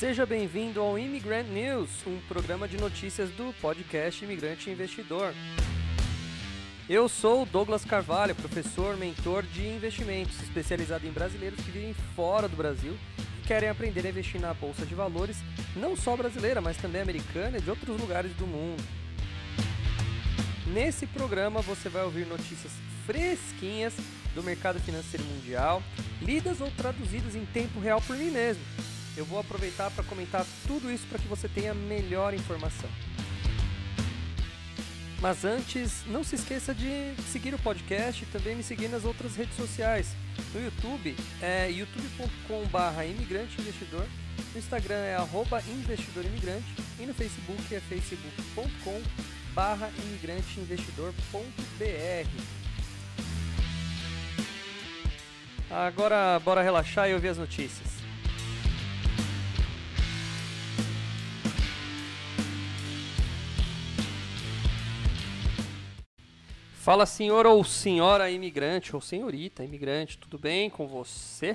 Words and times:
Seja 0.00 0.24
bem-vindo 0.24 0.80
ao 0.80 0.98
Immigrant 0.98 1.46
News, 1.48 1.90
um 2.06 2.18
programa 2.26 2.66
de 2.66 2.78
notícias 2.78 3.28
do 3.32 3.54
podcast 3.60 4.24
Imigrante 4.24 4.70
Investidor. 4.70 5.34
Eu 6.88 7.06
sou 7.06 7.44
Douglas 7.44 7.84
Carvalho, 7.84 8.34
professor, 8.34 8.96
mentor 8.96 9.42
de 9.42 9.68
investimentos, 9.68 10.42
especializado 10.42 11.06
em 11.06 11.10
brasileiros 11.10 11.62
que 11.62 11.70
vivem 11.70 11.92
fora 12.16 12.48
do 12.48 12.56
Brasil 12.56 12.96
e 13.44 13.46
querem 13.46 13.68
aprender 13.68 14.06
a 14.06 14.08
investir 14.08 14.40
na 14.40 14.54
bolsa 14.54 14.86
de 14.86 14.94
valores, 14.94 15.36
não 15.76 15.94
só 15.94 16.16
brasileira, 16.16 16.62
mas 16.62 16.78
também 16.78 17.02
americana 17.02 17.58
e 17.58 17.60
de 17.60 17.68
outros 17.68 18.00
lugares 18.00 18.32
do 18.36 18.46
mundo. 18.46 18.82
Nesse 20.68 21.06
programa 21.06 21.60
você 21.60 21.90
vai 21.90 22.04
ouvir 22.04 22.26
notícias 22.26 22.72
fresquinhas 23.04 23.92
do 24.34 24.42
mercado 24.42 24.80
financeiro 24.80 25.26
mundial, 25.26 25.82
lidas 26.22 26.62
ou 26.62 26.70
traduzidas 26.70 27.36
em 27.36 27.44
tempo 27.44 27.78
real 27.78 28.00
por 28.00 28.16
mim 28.16 28.30
mesmo. 28.30 28.64
Eu 29.16 29.24
vou 29.24 29.38
aproveitar 29.38 29.90
para 29.90 30.04
comentar 30.04 30.46
tudo 30.66 30.90
isso 30.90 31.06
para 31.06 31.18
que 31.18 31.26
você 31.26 31.48
tenha 31.48 31.74
melhor 31.74 32.34
informação. 32.34 32.88
Mas 35.20 35.44
antes, 35.44 36.02
não 36.06 36.24
se 36.24 36.36
esqueça 36.36 36.74
de 36.74 37.14
seguir 37.30 37.54
o 37.54 37.58
podcast 37.58 38.22
e 38.22 38.26
também 38.26 38.56
me 38.56 38.62
seguir 38.62 38.88
nas 38.88 39.04
outras 39.04 39.36
redes 39.36 39.54
sociais. 39.54 40.16
No 40.54 40.64
YouTube 40.64 41.14
é 41.42 41.70
youtube.com.br 41.70 43.04
imigranteinvestidor, 43.04 44.06
no 44.52 44.58
Instagram 44.58 44.96
é 44.96 45.16
arroba 45.16 45.62
investidorimigrante 45.68 46.74
e 46.98 47.04
no 47.04 47.12
Facebook 47.12 47.62
é 47.74 47.80
facebook.com.br 47.80 49.84
imigranteinvestidor.br. 50.06 52.30
Agora, 55.70 56.40
bora 56.40 56.62
relaxar 56.62 57.10
e 57.10 57.14
ouvir 57.14 57.28
as 57.28 57.38
notícias. 57.38 57.89
Fala 66.80 67.04
senhor 67.04 67.44
ou 67.44 67.62
senhora 67.62 68.30
imigrante 68.30 68.96
ou 68.96 69.02
senhorita 69.02 69.62
imigrante, 69.62 70.16
tudo 70.16 70.38
bem 70.38 70.70
com 70.70 70.88
você? 70.88 71.54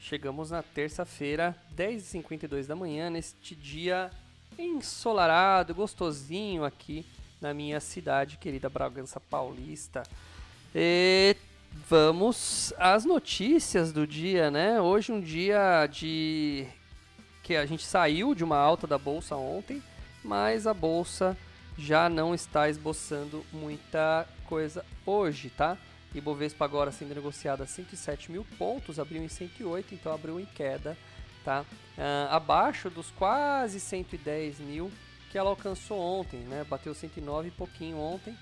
Chegamos 0.00 0.50
na 0.50 0.64
terça-feira, 0.64 1.56
10h52 1.76 2.66
da 2.66 2.74
manhã, 2.74 3.08
neste 3.08 3.54
dia 3.54 4.10
ensolarado, 4.58 5.72
gostosinho 5.72 6.64
aqui 6.64 7.06
na 7.40 7.54
minha 7.54 7.78
cidade 7.78 8.36
querida 8.36 8.68
Bragança 8.68 9.20
Paulista. 9.20 10.02
E 10.74 11.36
Vamos 11.88 12.74
às 12.78 13.04
notícias 13.04 13.92
do 13.92 14.04
dia, 14.08 14.50
né? 14.50 14.80
Hoje 14.80 15.12
um 15.12 15.20
dia 15.20 15.86
de 15.86 16.66
que 17.44 17.54
a 17.54 17.64
gente 17.64 17.86
saiu 17.86 18.34
de 18.34 18.42
uma 18.42 18.56
alta 18.56 18.88
da 18.88 18.98
bolsa 18.98 19.36
ontem, 19.36 19.80
mas 20.24 20.66
a 20.66 20.74
bolsa 20.74 21.38
já 21.76 22.08
não 22.08 22.34
está 22.34 22.68
esboçando 22.68 23.44
muita 23.52 24.26
coisa 24.46 24.84
hoje, 25.06 25.50
tá? 25.50 25.78
Ibovespa 26.14 26.64
agora 26.64 26.92
sendo 26.92 27.14
negociada 27.14 27.64
a 27.64 27.66
107 27.66 28.30
mil 28.30 28.44
pontos, 28.58 28.98
abriu 28.98 29.22
em 29.22 29.28
108, 29.28 29.94
então 29.94 30.12
abriu 30.12 30.38
em 30.38 30.44
queda, 30.44 30.96
tá? 31.44 31.64
Uh, 31.96 32.30
abaixo 32.30 32.90
dos 32.90 33.10
quase 33.10 33.80
110 33.80 34.60
mil 34.60 34.90
que 35.30 35.38
ela 35.38 35.48
alcançou 35.48 35.98
ontem, 35.98 36.40
né? 36.40 36.64
Bateu 36.68 36.94
109 36.94 37.48
e 37.48 37.50
pouquinho 37.50 37.98
ontem, 37.98 38.36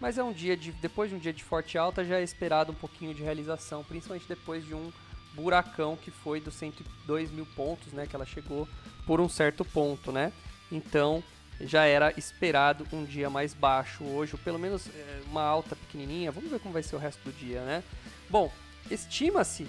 mas 0.00 0.18
é 0.18 0.22
um 0.22 0.32
dia 0.32 0.56
de 0.56 0.70
depois 0.70 1.10
de 1.10 1.16
um 1.16 1.18
dia 1.18 1.32
de 1.32 1.42
forte 1.42 1.76
alta 1.76 2.04
já 2.04 2.18
é 2.18 2.22
esperado 2.22 2.70
um 2.70 2.74
pouquinho 2.74 3.12
de 3.12 3.22
realização, 3.22 3.82
principalmente 3.82 4.28
depois 4.28 4.64
de 4.64 4.72
um 4.72 4.92
buracão 5.34 5.96
que 5.96 6.10
foi 6.10 6.40
dos 6.40 6.54
102 6.54 7.30
mil 7.30 7.44
pontos, 7.44 7.92
né, 7.92 8.06
que 8.06 8.16
ela 8.16 8.24
chegou 8.24 8.66
por 9.04 9.20
um 9.20 9.28
certo 9.28 9.64
ponto, 9.64 10.12
né? 10.12 10.32
Então 10.70 11.22
já 11.60 11.84
era 11.84 12.12
esperado 12.16 12.86
um 12.92 13.04
dia 13.04 13.30
mais 13.30 13.54
baixo 13.54 14.04
hoje, 14.04 14.32
ou 14.34 14.38
pelo 14.38 14.58
menos 14.58 14.88
é, 14.88 15.20
uma 15.26 15.42
alta 15.42 15.74
pequenininha. 15.74 16.30
Vamos 16.30 16.50
ver 16.50 16.60
como 16.60 16.74
vai 16.74 16.82
ser 16.82 16.96
o 16.96 16.98
resto 16.98 17.22
do 17.24 17.32
dia, 17.32 17.62
né? 17.62 17.82
Bom, 18.28 18.52
estima-se 18.90 19.66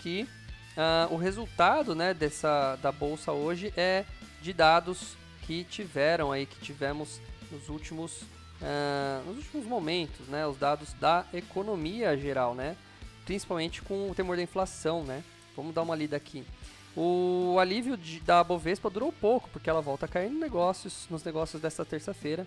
que 0.00 0.28
uh, 0.76 1.12
o 1.12 1.16
resultado, 1.16 1.94
né, 1.94 2.12
dessa 2.12 2.76
da 2.82 2.90
bolsa 2.90 3.32
hoje 3.32 3.72
é 3.76 4.04
de 4.40 4.52
dados 4.52 5.16
que 5.42 5.64
tiveram 5.64 6.32
aí, 6.32 6.46
que 6.46 6.60
tivemos 6.60 7.20
nos 7.50 7.68
últimos 7.68 8.22
uh, 8.60 9.24
nos 9.26 9.38
últimos 9.38 9.66
momentos, 9.66 10.26
né, 10.28 10.46
os 10.46 10.56
dados 10.56 10.92
da 10.94 11.24
economia 11.32 12.16
geral, 12.16 12.54
né, 12.54 12.76
principalmente 13.24 13.82
com 13.82 14.10
o 14.10 14.14
temor 14.14 14.36
da 14.36 14.42
inflação, 14.42 15.04
né. 15.04 15.22
Vamos 15.56 15.74
dar 15.74 15.82
uma 15.82 15.94
lida 15.94 16.16
aqui. 16.16 16.44
O 16.96 17.56
alívio 17.58 17.96
de, 17.96 18.20
da 18.20 18.44
Bovespa 18.44 18.90
durou 18.90 19.10
pouco, 19.12 19.48
porque 19.48 19.70
ela 19.70 19.80
volta 19.80 20.04
a 20.04 20.08
cair 20.08 20.30
nos 20.30 20.40
negócios, 20.40 21.06
nos 21.10 21.24
negócios 21.24 21.60
desta 21.62 21.84
terça-feira, 21.84 22.46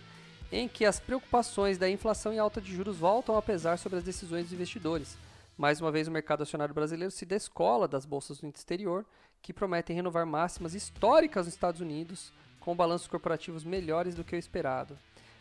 em 0.51 0.67
que 0.67 0.85
as 0.85 0.99
preocupações 0.99 1.77
da 1.77 1.89
inflação 1.89 2.31
e 2.31 2.37
alta 2.37 2.61
de 2.61 2.71
juros 2.71 2.97
voltam 2.97 3.35
a 3.37 3.41
pesar 3.41 3.77
sobre 3.77 3.97
as 3.97 4.03
decisões 4.03 4.43
dos 4.43 4.53
investidores. 4.53 5.17
Mais 5.57 5.81
uma 5.81 5.91
vez, 5.91 6.07
o 6.07 6.11
mercado 6.11 6.43
acionário 6.43 6.75
brasileiro 6.75 7.11
se 7.11 7.25
descola 7.25 7.87
das 7.87 8.05
bolsas 8.05 8.39
do 8.39 8.47
exterior, 8.47 9.03
que 9.41 9.53
prometem 9.53 9.95
renovar 9.95 10.25
máximas 10.25 10.75
históricas 10.75 11.45
nos 11.45 11.55
Estados 11.55 11.81
Unidos, 11.81 12.31
com 12.59 12.75
balanços 12.75 13.07
corporativos 13.07 13.63
melhores 13.63 14.13
do 14.13 14.23
que 14.23 14.35
o 14.35 14.39
esperado. 14.39 14.97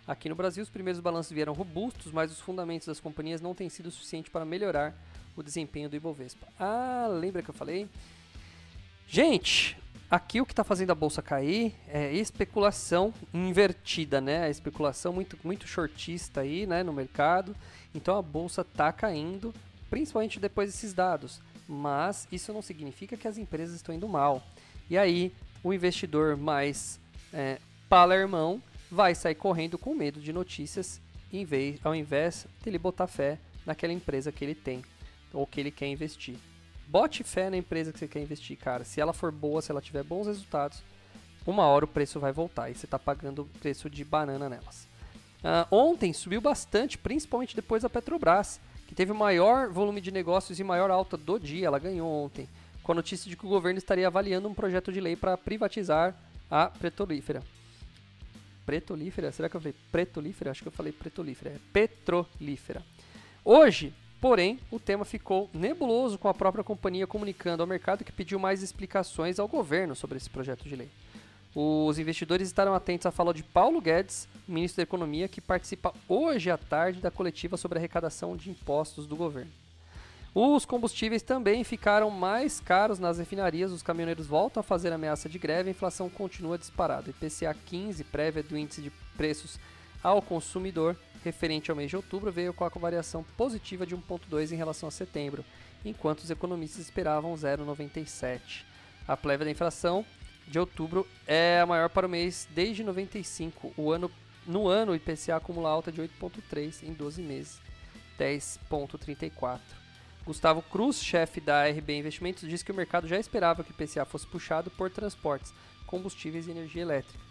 Aqui 0.06 0.28
no 0.28 0.34
Brasil, 0.34 0.62
os 0.62 0.71
primeiros 0.71 1.00
balanços 1.00 1.32
vieram 1.32 1.53
robustos, 1.53 2.12
mas 2.12 2.31
os 2.31 2.41
fundamentos 2.41 2.86
das 2.86 3.00
companhias 3.00 3.41
não 3.41 3.54
têm 3.54 3.69
sido 3.69 3.91
suficiente 3.91 4.31
para 4.31 4.44
melhorar 4.44 4.94
o 5.36 5.42
desempenho 5.42 5.88
do 5.88 5.97
Ibovespa. 5.97 6.47
Ah, 6.59 7.06
lembra 7.10 7.42
que 7.42 7.50
eu 7.50 7.54
falei? 7.54 7.88
Gente, 9.06 9.76
aqui 10.10 10.41
o 10.41 10.47
que 10.47 10.53
está 10.53 10.65
fazendo 10.65 10.91
a 10.91 10.94
bolsa 10.94 11.22
cair 11.22 11.75
é 11.88 12.12
especulação 12.12 13.12
invertida, 13.32 14.20
né? 14.20 14.44
A 14.44 14.50
especulação 14.50 15.12
muito, 15.12 15.38
muito 15.44 15.66
shortista 15.66 16.41
aí, 16.41 16.66
né, 16.66 16.82
no 16.82 16.92
mercado. 16.92 17.54
Então 17.94 18.16
a 18.16 18.22
bolsa 18.22 18.62
está 18.62 18.92
caindo, 18.92 19.54
principalmente 19.88 20.41
depois 20.41 20.70
desses 20.70 20.92
dados. 20.92 21.41
Mas 21.69 22.26
isso 22.31 22.53
não 22.53 22.60
significa 22.60 23.16
que 23.16 23.28
as 23.28 23.38
empresas 23.38 23.76
estão 23.76 23.94
indo 23.94 24.09
mal. 24.09 24.42
E 24.91 24.98
aí, 24.98 25.32
o 25.62 25.72
investidor 25.72 26.36
mais 26.36 27.00
é, 27.32 27.59
palermão 27.88 28.62
vai 28.91 29.15
sair 29.15 29.34
correndo 29.34 29.78
com 29.78 29.94
medo 29.94 30.21
de 30.21 30.32
notícias 30.32 31.00
em 31.32 31.44
vez, 31.44 31.81
ao 31.82 31.94
invés 31.94 32.47
de 32.62 32.69
ele 32.69 32.78
botar 32.78 33.06
fé 33.06 33.38
naquela 33.65 33.92
empresa 33.92 34.31
que 34.31 34.44
ele 34.44 34.54
tem 34.54 34.82
ou 35.32 35.47
que 35.47 35.59
ele 35.59 35.71
quer 35.71 35.86
investir. 35.88 36.36
Bote 36.87 37.25
fé 37.25 37.50
na 37.50 37.56
empresa 37.56 37.93
que 37.93 37.99
você 37.99 38.09
quer 38.09 38.21
investir, 38.21 38.56
cara. 38.56 38.84
Se 38.84 39.00
ela 39.00 39.12
for 39.12 39.33
boa, 39.33 39.61
se 39.61 39.71
ela 39.71 39.81
tiver 39.81 40.03
bons 40.03 40.27
resultados, 40.27 40.83
uma 41.47 41.67
hora 41.67 41.84
o 41.84 41.89
preço 41.89 42.21
vai 42.21 42.33
voltar 42.33 42.71
e 42.71 42.75
você 42.75 42.87
está 42.87 42.99
pagando 42.99 43.49
preço 43.61 43.91
de 43.91 44.05
banana 44.05 44.49
nelas. 44.49 44.87
Uh, 45.41 45.67
ontem 45.71 46.12
subiu 46.12 46.41
bastante, 46.41 46.97
principalmente 46.97 47.55
depois 47.55 47.83
da 47.83 47.91
Petrobras, 47.91 48.61
que 48.87 48.95
teve 48.95 49.12
o 49.12 49.15
maior 49.15 49.69
volume 49.69 50.00
de 50.00 50.11
negócios 50.11 50.59
e 50.59 50.65
maior 50.65 50.91
alta 50.91 51.17
do 51.17 51.39
dia. 51.39 51.67
Ela 51.67 51.78
ganhou 51.78 52.09
ontem, 52.09 52.49
com 52.83 52.93
a 52.93 52.95
notícia 52.95 53.28
de 53.28 53.37
que 53.37 53.45
o 53.45 53.49
governo 53.49 53.78
estaria 53.78 54.06
avaliando 54.06 54.49
um 54.49 54.55
projeto 54.55 54.93
de 54.93 55.01
lei 55.01 55.16
para 55.16 55.37
privatizar 55.37 56.15
a 56.51 56.66
petrolífera 56.69 57.43
pretolífera. 58.65 59.31
Será 59.33 59.49
que 59.49 59.56
eu 59.56 59.61
falei 59.61 59.75
pretolífera? 59.93 60.51
Acho 60.51 60.62
que 60.62 60.69
eu 60.69 60.72
falei 60.72 60.93
pretolífera. 60.93 61.51
É 61.55 61.59
petrolífera. 61.72 62.83
Hoje, 63.45 63.93
porém, 64.24 64.58
o 64.70 64.80
tema 64.80 65.04
ficou 65.04 65.50
nebuloso 65.52 66.16
com 66.16 66.28
a 66.28 66.32
própria 66.32 66.64
companhia 66.64 67.06
comunicando 67.06 67.62
ao 67.62 67.66
mercado 67.66 68.02
que 68.02 68.10
pediu 68.10 68.38
mais 68.38 68.62
explicações 68.62 69.38
ao 69.38 69.46
governo 69.46 69.94
sobre 69.94 70.16
esse 70.16 70.30
projeto 70.30 70.66
de 70.66 70.74
lei. 70.74 70.88
Os 71.54 71.98
investidores 71.98 72.48
estarão 72.48 72.74
atentos 72.74 73.04
à 73.04 73.10
fala 73.10 73.34
de 73.34 73.42
Paulo 73.42 73.82
Guedes, 73.82 74.26
ministro 74.48 74.78
da 74.78 74.82
Economia, 74.82 75.28
que 75.28 75.42
participa 75.42 75.92
hoje 76.08 76.50
à 76.50 76.56
tarde 76.56 77.02
da 77.02 77.10
coletiva 77.10 77.58
sobre 77.58 77.78
arrecadação 77.78 78.34
de 78.34 78.48
impostos 78.48 79.06
do 79.06 79.14
governo. 79.14 79.52
Os 80.34 80.64
combustíveis 80.64 81.20
também 81.20 81.62
ficaram 81.62 82.08
mais 82.08 82.60
caros 82.60 82.98
nas 82.98 83.18
refinarias, 83.18 83.72
os 83.72 83.82
caminhoneiros 83.82 84.27
voltam 84.27 84.62
a 84.62 84.65
fazer 84.65 84.91
ameaça 84.91 85.28
de 85.28 85.38
greve, 85.38 85.68
a 85.68 85.72
inflação 85.72 86.09
continua 86.09 86.56
disparada. 86.56 87.10
IPCA 87.10 87.54
15, 87.66 88.03
prévia 88.04 88.42
do 88.42 88.56
índice 88.56 88.80
de 88.80 88.91
preços 89.18 89.59
ao 90.03 90.22
consumidor, 90.22 90.97
referente 91.24 91.71
ao 91.71 91.76
mês 91.76 91.91
de 91.91 91.97
outubro, 91.97 92.30
veio 92.30 92.53
com 92.53 92.65
a 92.65 92.68
variação 92.68 93.24
positiva 93.36 93.86
de 93.86 93.97
1,2 93.97 94.53
em 94.53 94.56
relação 94.56 94.88
a 94.88 94.92
setembro, 94.92 95.44
enquanto 95.84 96.21
os 96.21 96.30
economistas 96.30 96.82
esperavam 96.82 97.34
0,97. 97.34 98.65
A 99.09 99.16
prévia 99.16 99.47
da 99.47 99.50
inflação 99.50 100.04
de 100.47 100.59
outubro 100.59 101.06
é 101.26 101.60
a 101.60 101.66
maior 101.66 101.88
para 101.88 102.06
o 102.06 102.10
mês 102.10 102.47
desde 102.54 102.84
95. 102.84 103.72
O 103.76 103.91
ano, 103.91 104.10
no 104.47 104.68
ano, 104.68 104.92
o 104.92 104.94
IPCA 104.94 105.36
acumula 105.36 105.71
alta 105.71 105.91
de 105.91 106.03
8,3 106.03 106.82
em 106.82 106.92
12 106.92 107.22
meses, 107.22 107.60
10,34. 108.18 109.60
Gustavo 110.24 110.62
Cruz, 110.62 111.03
chefe 111.03 111.41
da 111.41 111.66
RB 111.68 111.98
Investimentos, 111.98 112.48
disse 112.48 112.65
que 112.65 112.72
o 112.72 112.74
mercado 112.74 113.06
já 113.06 113.18
esperava 113.18 113.62
que 113.62 113.72
o 113.72 113.74
PCA 113.74 114.04
fosse 114.04 114.27
puxado 114.27 114.70
por 114.70 114.91
transportes, 114.91 115.53
combustíveis 115.86 116.47
e 116.47 116.50
energia 116.50 116.82
elétrica. 116.82 117.22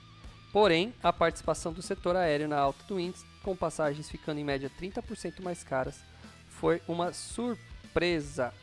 Porém, 0.51 0.93
a 1.01 1.11
participação 1.11 1.73
do 1.73 1.81
setor 1.81 2.15
aéreo 2.15 2.47
na 2.47 2.59
alta 2.59 2.83
do 2.85 2.99
índice, 2.99 3.25
com 3.43 3.55
passagens 3.55 4.09
ficando 4.09 4.39
em 4.39 4.43
média 4.43 4.71
30% 4.81 5.43
mais 5.43 5.63
caras, 5.63 5.99
foi 6.47 6.81
uma 6.87 7.13
surpresa. 7.13 8.53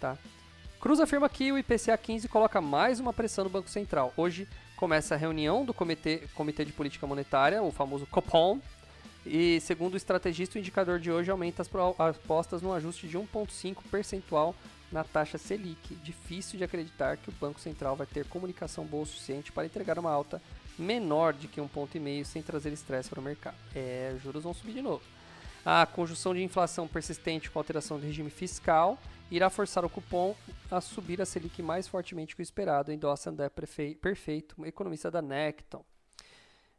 Tá? 0.00 0.16
Cruz 0.80 0.98
afirma 0.98 1.28
que 1.28 1.52
o 1.52 1.58
IPCA 1.58 1.96
15 1.96 2.28
coloca 2.28 2.60
mais 2.60 2.98
uma 2.98 3.12
pressão 3.12 3.44
no 3.44 3.50
Banco 3.50 3.70
Central. 3.70 4.12
Hoje 4.16 4.48
começa 4.76 5.14
a 5.14 5.18
reunião 5.18 5.64
do 5.64 5.72
Comitê, 5.72 6.22
Comitê 6.34 6.64
de 6.64 6.72
Política 6.72 7.06
Monetária, 7.06 7.62
o 7.62 7.70
famoso 7.70 8.06
COPOM, 8.06 8.60
e 9.26 9.58
segundo 9.60 9.94
o 9.94 9.96
estrategista, 9.96 10.56
o 10.56 10.60
indicador 10.60 10.98
de 10.98 11.10
hoje 11.10 11.30
aumenta 11.30 11.62
as 11.62 11.70
apostas 11.98 12.60
no 12.60 12.72
ajuste 12.72 13.08
de 13.08 13.16
1,5 13.16 13.78
percentual 13.90 14.54
na 14.92 15.02
taxa 15.02 15.38
Selic. 15.38 15.94
Difícil 15.96 16.58
de 16.58 16.64
acreditar 16.64 17.16
que 17.16 17.30
o 17.30 17.32
Banco 17.32 17.58
Central 17.58 17.96
vai 17.96 18.06
ter 18.06 18.26
comunicação 18.26 18.84
boa 18.84 19.04
o 19.04 19.06
suficiente 19.06 19.50
para 19.50 19.64
entregar 19.64 19.98
uma 19.98 20.10
alta 20.10 20.42
menor 20.78 21.32
de 21.32 21.48
que 21.48 21.60
um 21.60 21.68
ponto 21.68 21.96
e 21.96 22.00
meio 22.00 22.24
sem 22.24 22.42
trazer 22.42 22.72
estresse 22.72 23.08
para 23.08 23.20
o 23.20 23.22
mercado. 23.22 23.56
É, 23.74 24.12
os 24.16 24.22
juros 24.22 24.42
vão 24.42 24.54
subir 24.54 24.72
de 24.72 24.82
novo. 24.82 25.02
A 25.64 25.86
conjunção 25.86 26.34
de 26.34 26.42
inflação 26.42 26.86
persistente 26.86 27.50
com 27.50 27.58
alteração 27.58 27.98
do 27.98 28.04
regime 28.04 28.30
fiscal 28.30 28.98
irá 29.30 29.48
forçar 29.48 29.84
o 29.84 29.88
cupom 29.88 30.36
a 30.70 30.80
subir 30.80 31.22
a 31.22 31.26
Selic 31.26 31.62
mais 31.62 31.88
fortemente 31.88 32.36
que 32.36 32.40
o 32.40 32.42
esperado, 32.42 32.92
endossa 32.92 33.30
André 33.30 33.48
Perfeito, 33.48 34.66
economista 34.66 35.10
da 35.10 35.22
Necton. 35.22 35.82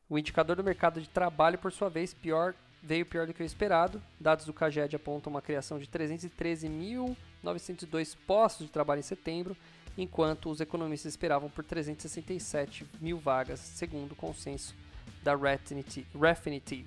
O 0.07 0.19
indicador 0.19 0.55
do 0.55 0.63
mercado 0.63 1.01
de 1.01 1.09
trabalho, 1.09 1.57
por 1.57 1.71
sua 1.71 1.89
vez, 1.89 2.13
pior, 2.13 2.53
veio 2.83 3.05
pior 3.05 3.25
do 3.25 3.33
que 3.33 3.41
o 3.41 3.45
esperado. 3.45 3.99
Dados 4.19 4.45
do 4.45 4.53
CAGED 4.53 4.95
apontam 4.95 5.31
uma 5.31 5.41
criação 5.41 5.79
de 5.79 5.87
313.902 5.87 8.15
postos 8.27 8.67
de 8.67 8.71
trabalho 8.71 8.99
em 8.99 9.03
setembro, 9.03 9.57
enquanto 9.97 10.49
os 10.49 10.59
economistas 10.59 11.13
esperavam 11.13 11.49
por 11.49 11.63
367 11.63 12.85
mil 12.99 13.17
vagas, 13.17 13.59
segundo 13.59 14.11
o 14.11 14.15
consenso 14.15 14.75
da 15.23 15.35
Refinitiv. 15.35 16.85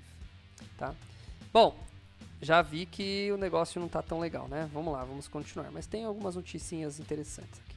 Tá? 0.77 0.93
Bom, 1.51 1.77
já 2.41 2.61
vi 2.61 2.85
que 2.85 3.31
o 3.31 3.37
negócio 3.37 3.79
não 3.79 3.87
está 3.87 4.01
tão 4.01 4.19
legal, 4.19 4.47
né? 4.47 4.69
Vamos 4.73 4.93
lá, 4.93 5.03
vamos 5.03 5.27
continuar. 5.27 5.71
Mas 5.71 5.85
tem 5.85 6.05
algumas 6.05 6.35
noticinhas 6.35 6.99
interessantes 6.99 7.59
aqui. 7.59 7.75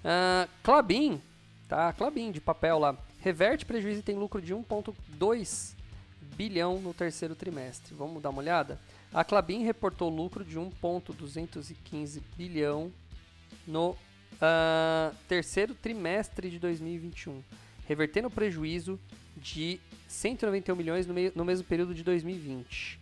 Uh, 0.00 0.50
Clabin, 0.62 1.20
tá? 1.68 1.92
Clabin 1.92 2.32
de 2.32 2.40
papel 2.40 2.78
lá. 2.78 2.96
Reverte 3.20 3.64
prejuízo 3.64 4.00
e 4.00 4.02
tem 4.02 4.16
lucro 4.16 4.40
de 4.40 4.54
1,2 4.54 5.74
bilhão 6.34 6.80
no 6.80 6.94
terceiro 6.94 7.34
trimestre. 7.34 7.94
Vamos 7.94 8.22
dar 8.22 8.30
uma 8.30 8.40
olhada? 8.40 8.80
A 9.12 9.22
Clabin 9.22 9.62
reportou 9.62 10.08
lucro 10.08 10.44
de 10.44 10.58
1,215 10.58 12.22
bilhão 12.36 12.90
no 13.66 13.94
uh, 14.34 15.14
terceiro 15.28 15.74
trimestre 15.74 16.50
de 16.50 16.58
2021, 16.58 17.42
revertendo 17.86 18.30
prejuízo 18.30 18.98
de 19.36 19.80
191 20.08 20.76
milhões 20.76 21.06
no, 21.06 21.14
meio, 21.14 21.32
no 21.34 21.44
mesmo 21.44 21.64
período 21.64 21.94
de 21.94 22.02
2020. 22.02 23.00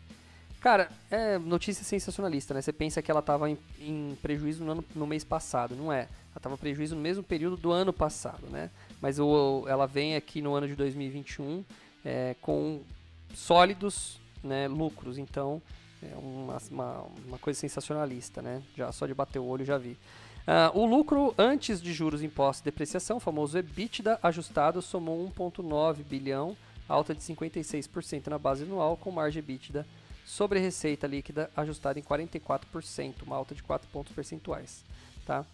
Cara, 0.61 0.91
é 1.09 1.39
notícia 1.39 1.85
sensacionalista, 1.85 2.53
né? 2.53 2.61
Você 2.61 2.73
pensa 2.73 3.01
que 3.01 3.11
ela 3.11 3.21
estava 3.21 3.49
em, 3.49 3.57
em, 3.81 4.19
prejuízo 4.21 4.65
no, 4.65 4.73
ano, 4.73 4.85
no, 4.95 5.07
mês 5.07 5.23
passado, 5.23 5.77
não 5.77 5.93
é? 5.93 6.01
Ela 6.01 6.37
estava 6.37 6.55
em 6.57 6.59
prejuízo 6.59 6.97
no 6.97 7.01
mesmo 7.01 7.23
período 7.23 7.57
do 7.57 7.71
ano 7.71 7.93
passado, 7.93 8.47
né? 8.49 8.69
Mas 9.01 9.21
o, 9.21 9.65
ela 9.69 9.87
vem 9.87 10.17
aqui 10.17 10.43
no 10.43 10.55
ano 10.55 10.67
de 10.67 10.75
2021 10.75 11.65
é, 12.05 12.35
com 12.41 12.81
sólidos 13.35 14.21
né, 14.43 14.67
lucros, 14.67 15.17
então 15.17 15.63
é 16.03 16.17
uma, 16.17 16.59
uma, 16.71 17.07
uma, 17.27 17.39
coisa 17.39 17.59
sensacionalista, 17.59 18.43
né? 18.43 18.63
Já 18.77 18.91
só 18.91 19.07
de 19.07 19.15
bater 19.15 19.39
o 19.39 19.45
olho 19.45 19.65
já 19.65 19.79
vi. 19.79 19.97
Uh, 20.49 20.79
o 20.79 20.87
lucro 20.87 21.35
antes 21.37 21.79
de 21.79 21.93
juros, 21.93 22.23
impostos 22.23 22.62
e 22.62 22.65
depreciação, 22.65 23.21
famoso 23.21 23.59
EBITDA 23.59 24.19
ajustado, 24.23 24.81
somou 24.81 25.31
1,9 25.37 26.03
bilhão, 26.03 26.56
alta 26.89 27.15
de 27.15 27.21
56% 27.21 28.29
na 28.29 28.39
base 28.39 28.62
anual, 28.62 28.97
com 28.97 29.11
margem 29.11 29.41
EBITDA 29.41 29.87
sobre 30.25 30.59
receita 30.59 31.06
líquida 31.06 31.50
ajustada 31.55 31.99
em 31.99 32.03
44%, 32.03 33.25
uma 33.27 33.37
alta 33.37 33.55
de 33.55 33.62
4 33.62 33.87
pontos 33.93 34.15
percentuais. 34.15 34.83
Tá? 35.27 35.45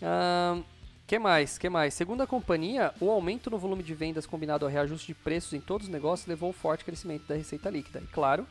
Uh, 0.00 0.64
que 1.04 1.18
mais? 1.18 1.58
Que 1.58 1.68
mais? 1.68 1.92
Segundo 1.92 2.22
a 2.22 2.26
companhia, 2.26 2.94
o 3.00 3.10
aumento 3.10 3.50
no 3.50 3.58
volume 3.58 3.82
de 3.82 3.92
vendas 3.92 4.24
combinado 4.24 4.64
ao 4.64 4.70
reajuste 4.70 5.08
de 5.08 5.14
preços 5.14 5.52
em 5.52 5.60
todos 5.60 5.88
os 5.88 5.92
negócios 5.92 6.28
levou 6.28 6.46
ao 6.46 6.52
forte 6.52 6.84
crescimento 6.84 7.26
da 7.26 7.34
receita 7.34 7.68
líquida. 7.68 7.98
E 7.98 8.06
claro, 8.06 8.46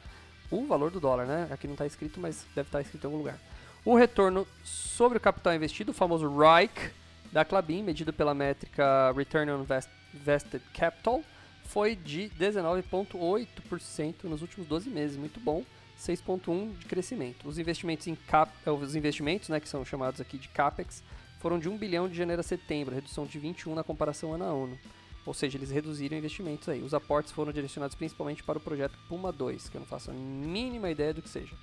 o 0.52 0.66
valor 0.66 0.92
do 0.92 1.00
dólar, 1.00 1.26
né? 1.26 1.48
Aqui 1.50 1.66
não 1.66 1.76
está 1.76 1.86
escrito, 1.86 2.20
mas 2.20 2.46
deve 2.54 2.68
estar 2.68 2.80
tá 2.80 2.82
escrito 2.82 3.06
em 3.06 3.08
algum 3.08 3.20
lugar. 3.20 3.40
O 3.86 3.96
retorno 3.96 4.48
sobre 4.64 5.18
o 5.18 5.22
capital 5.22 5.54
investido, 5.54 5.92
o 5.92 5.94
famoso 5.94 6.26
ROIC, 6.26 6.92
da 7.34 7.44
Clabin, 7.44 7.84
medido 7.84 8.14
pela 8.14 8.34
métrica 8.34 9.12
Return 9.12 9.52
on 9.52 9.66
Invested 10.14 10.64
Capital, 10.74 11.22
foi 11.66 11.94
de 11.94 12.32
19,8% 12.40 14.24
nos 14.24 14.42
últimos 14.42 14.68
12 14.68 14.90
meses, 14.90 15.18
muito 15.18 15.38
bom. 15.40 15.66
6,1% 16.00 16.78
de 16.78 16.86
crescimento. 16.86 17.48
Os 17.48 17.60
investimentos 17.60 18.08
em 18.08 18.16
cap, 18.16 18.52
eh, 18.66 18.72
os 18.72 18.96
investimentos, 18.96 19.50
né, 19.50 19.60
que 19.60 19.68
são 19.68 19.84
chamados 19.84 20.20
aqui 20.22 20.38
de 20.38 20.48
capex, 20.48 21.04
foram 21.40 21.60
de 21.60 21.68
1 21.68 21.78
bilhão 21.78 22.08
de 22.08 22.16
janeiro 22.16 22.40
a 22.40 22.44
setembro, 22.44 22.96
redução 22.96 23.26
de 23.26 23.38
21 23.38 23.76
na 23.76 23.84
comparação 23.84 24.34
ano 24.34 24.44
a 24.44 24.48
ano. 24.48 24.80
Ou 25.26 25.34
seja, 25.34 25.58
eles 25.58 25.72
reduziram 25.72 26.18
investimentos 26.18 26.68
aí. 26.70 26.82
Os 26.82 26.94
aportes 26.94 27.34
foram 27.34 27.52
direcionados 27.52 27.96
principalmente 27.96 28.44
para 28.44 28.58
o 28.58 28.62
projeto 28.62 28.98
Puma 29.08 29.32
2, 29.32 29.70
que 29.70 29.78
eu 29.78 29.80
não 29.80 29.88
faço 29.88 30.10
a 30.10 30.14
mínima 30.14 30.90
ideia 30.90 31.14
do 31.14 31.22
que 31.22 31.30
seja. 31.30 31.56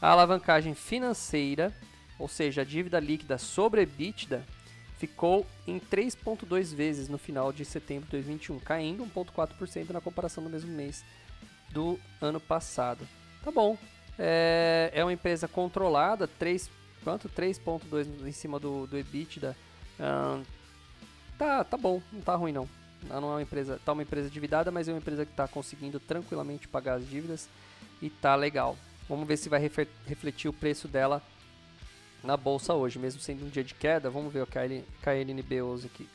A 0.00 0.08
alavancagem 0.08 0.74
financeira, 0.74 1.74
ou 2.18 2.26
seja, 2.26 2.62
a 2.62 2.64
dívida 2.64 2.98
líquida 2.98 3.36
sobre 3.36 3.82
EBITDA, 3.82 4.44
ficou 4.98 5.46
em 5.66 5.78
3,2 5.78 6.74
vezes 6.74 7.08
no 7.08 7.18
final 7.18 7.52
de 7.52 7.64
setembro 7.64 8.04
de 8.04 8.12
2021, 8.12 8.58
caindo 8.60 9.04
1,4% 9.06 9.90
na 9.90 10.00
comparação 10.00 10.42
do 10.44 10.50
mesmo 10.50 10.70
mês 10.70 11.04
do 11.70 11.98
ano 12.20 12.40
passado. 12.40 13.06
Tá 13.42 13.50
bom. 13.50 13.78
É, 14.18 14.90
é 14.92 15.02
uma 15.04 15.12
empresa 15.12 15.48
controlada, 15.48 16.28
3, 16.28 16.70
quanto? 17.02 17.28
3,2 17.28 18.26
em 18.26 18.32
cima 18.32 18.60
do, 18.60 18.86
do 18.86 18.98
EBITDA. 18.98 19.56
tá, 21.38 21.64
tá 21.64 21.76
bom, 21.76 22.02
não 22.12 22.20
tá 22.20 22.34
ruim 22.34 22.52
não. 22.52 22.68
Não 23.08 23.30
é 23.30 23.34
uma 23.36 23.42
empresa, 23.42 23.80
tá 23.82 23.92
uma 23.92 24.02
empresa 24.02 24.28
endividada, 24.28 24.70
mas 24.70 24.86
é 24.86 24.92
uma 24.92 24.98
empresa 24.98 25.24
que 25.24 25.32
está 25.32 25.48
conseguindo 25.48 25.98
tranquilamente 25.98 26.68
pagar 26.68 26.94
as 26.94 27.08
dívidas 27.08 27.48
e 28.02 28.10
tá 28.10 28.34
legal. 28.34 28.76
Vamos 29.10 29.26
ver 29.26 29.36
se 29.36 29.48
vai 29.48 29.60
refletir 30.06 30.48
o 30.48 30.52
preço 30.52 30.86
dela 30.86 31.20
na 32.22 32.36
bolsa 32.36 32.74
hoje, 32.74 32.96
mesmo 32.96 33.20
sendo 33.20 33.44
um 33.44 33.48
dia 33.48 33.64
de 33.64 33.74
queda. 33.74 34.08
Vamos 34.08 34.32
ver 34.32 34.40
o 34.40 34.46
KL, 34.46 34.84
KLNB 35.02 35.62
11 35.62 35.86
aqui, 35.88 36.08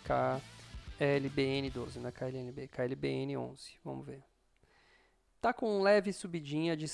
KLBN 0.98 1.70
12, 1.72 2.00
na 2.00 2.10
KLNB, 2.10 2.70
KLBN 2.70 3.36
11. 3.36 3.72
Vamos 3.84 4.06
ver. 4.06 4.24
Tá 5.42 5.52
com 5.52 5.78
um 5.78 5.82
leve 5.82 6.14
subidinha 6.14 6.78
de 6.78 6.86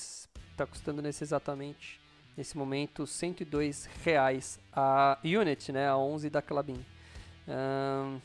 tá 0.56 0.66
custando 0.66 1.00
nesse 1.00 1.22
exatamente 1.22 2.00
nesse 2.36 2.58
momento 2.58 3.06
102 3.06 3.88
reais 4.04 4.58
a 4.72 5.20
unit, 5.22 5.70
né, 5.70 5.88
a 5.88 5.96
11 5.96 6.28
da 6.30 6.42
Clabin. 6.42 6.84
Um, 7.46 8.20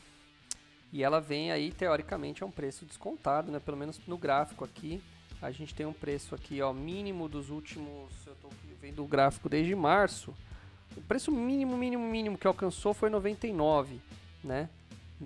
e 0.92 1.04
ela 1.04 1.20
vem 1.20 1.52
aí 1.52 1.70
teoricamente 1.70 2.42
a 2.42 2.46
um 2.46 2.50
preço 2.50 2.84
descontado, 2.84 3.52
né, 3.52 3.60
pelo 3.60 3.76
menos 3.76 4.00
no 4.04 4.18
gráfico 4.18 4.64
aqui. 4.64 5.00
A 5.40 5.50
gente 5.50 5.74
tem 5.74 5.86
um 5.86 5.92
preço 5.92 6.34
aqui, 6.34 6.60
ó, 6.60 6.72
mínimo 6.72 7.28
dos 7.28 7.50
últimos, 7.50 8.10
eu 8.26 8.32
estou 8.32 8.50
vendo 8.80 9.04
o 9.04 9.06
gráfico 9.06 9.48
desde 9.48 9.74
março, 9.74 10.34
o 10.96 11.00
preço 11.02 11.30
mínimo, 11.30 11.76
mínimo, 11.76 12.04
mínimo 12.04 12.38
que 12.38 12.46
alcançou 12.46 12.92
foi 12.92 13.08
99, 13.08 14.00
né? 14.42 14.68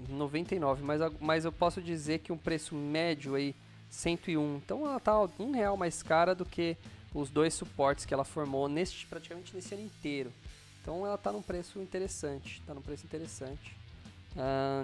99, 0.08 0.82
mas, 0.82 1.00
mas 1.20 1.44
eu 1.44 1.52
posso 1.52 1.80
dizer 1.80 2.20
que 2.20 2.32
um 2.32 2.38
preço 2.38 2.74
médio 2.74 3.34
aí 3.34 3.54
101. 3.90 4.56
Então 4.56 4.86
ela 4.86 4.98
tá 4.98 5.18
um 5.38 5.52
real 5.52 5.76
mais 5.76 6.02
cara 6.02 6.34
do 6.34 6.44
que 6.44 6.76
os 7.14 7.30
dois 7.30 7.52
suportes 7.54 8.04
que 8.04 8.14
ela 8.14 8.24
formou 8.24 8.68
neste 8.68 9.06
praticamente 9.06 9.54
nesse 9.54 9.74
ano 9.74 9.84
inteiro. 9.84 10.32
Então 10.80 11.06
ela 11.06 11.14
está 11.14 11.30
num 11.30 11.42
preço 11.42 11.78
interessante, 11.78 12.60
está 12.60 12.74
num 12.74 12.80
preço 12.80 13.04
interessante 13.06 13.76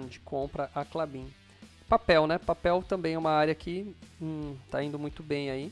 de 0.07 0.19
compra 0.19 0.69
a 0.75 0.85
Clabin. 0.85 1.27
Papel, 1.89 2.27
né? 2.27 2.37
Papel 2.37 2.83
também 2.87 3.15
é 3.15 3.17
uma 3.17 3.31
área 3.31 3.55
que 3.55 3.93
está 4.65 4.77
hum, 4.77 4.83
indo 4.83 4.97
muito 4.97 5.21
bem 5.21 5.49
aí. 5.49 5.71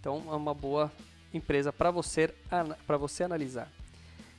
Então 0.00 0.22
é 0.30 0.34
uma 0.34 0.54
boa 0.54 0.90
empresa 1.34 1.72
para 1.72 1.90
você 1.90 2.32
para 2.86 2.96
você 2.96 3.24
analisar 3.24 3.68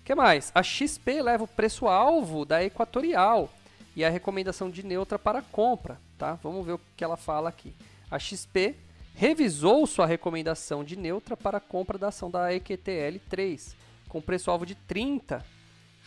que 0.07 0.15
mais? 0.15 0.53
A 0.55 0.63
XP 0.63 1.22
leva 1.22 1.43
o 1.43 1.48
preço-alvo 1.50 2.46
da 2.46 2.63
Equatorial 2.63 3.50
e 3.93 4.05
a 4.05 4.10
recomendação 4.10 4.69
de 4.69 4.81
neutra 4.81 5.19
para 5.19 5.41
compra. 5.41 6.00
Tá? 6.17 6.36
Vamos 6.41 6.65
ver 6.65 6.72
o 6.72 6.81
que 6.96 7.03
ela 7.03 7.17
fala 7.17 7.50
aqui. 7.50 7.75
A 8.10 8.17
XP 8.17 8.77
revisou 9.13 9.86
sua 9.86 10.05
recomendação 10.05 10.81
de 10.81 10.96
neutra 10.96 11.36
para 11.36 11.60
compra 11.60 11.98
da 11.98 12.07
ação 12.07 12.31
da 12.31 12.53
EQTL3, 12.53 13.75
com 14.07 14.22
preço-alvo 14.22 14.65
de 14.65 14.77
R$ 14.89 15.22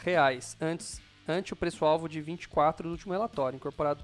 reais, 0.02 0.56
antes, 0.58 1.02
ante 1.28 1.52
o 1.52 1.56
preço-alvo 1.56 2.08
de 2.08 2.22
24 2.22 2.88
do 2.88 2.92
último 2.92 3.12
relatório, 3.12 3.58
incorporado, 3.58 4.02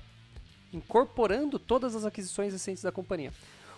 incorporando 0.76 1.58
todas 1.58 1.94
as 1.96 2.04
aquisições 2.04 2.52
recentes 2.52 2.82
da 2.82 2.92
companhia. 2.92 3.32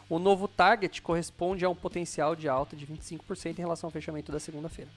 O 0.09 0.19
novo 0.19 0.49
target 0.49 1.03
corresponde 1.03 1.65
a 1.65 1.69
um 1.69 1.75
potencial 1.75 2.35
de 2.35 2.49
alta 2.49 2.75
de 2.75 2.87
25% 2.87 3.59
em 3.59 3.63
relação 3.63 3.89
ao 3.89 3.93
fechamento 3.93 4.33
da 4.33 4.41
segunda-feira. 4.41 4.91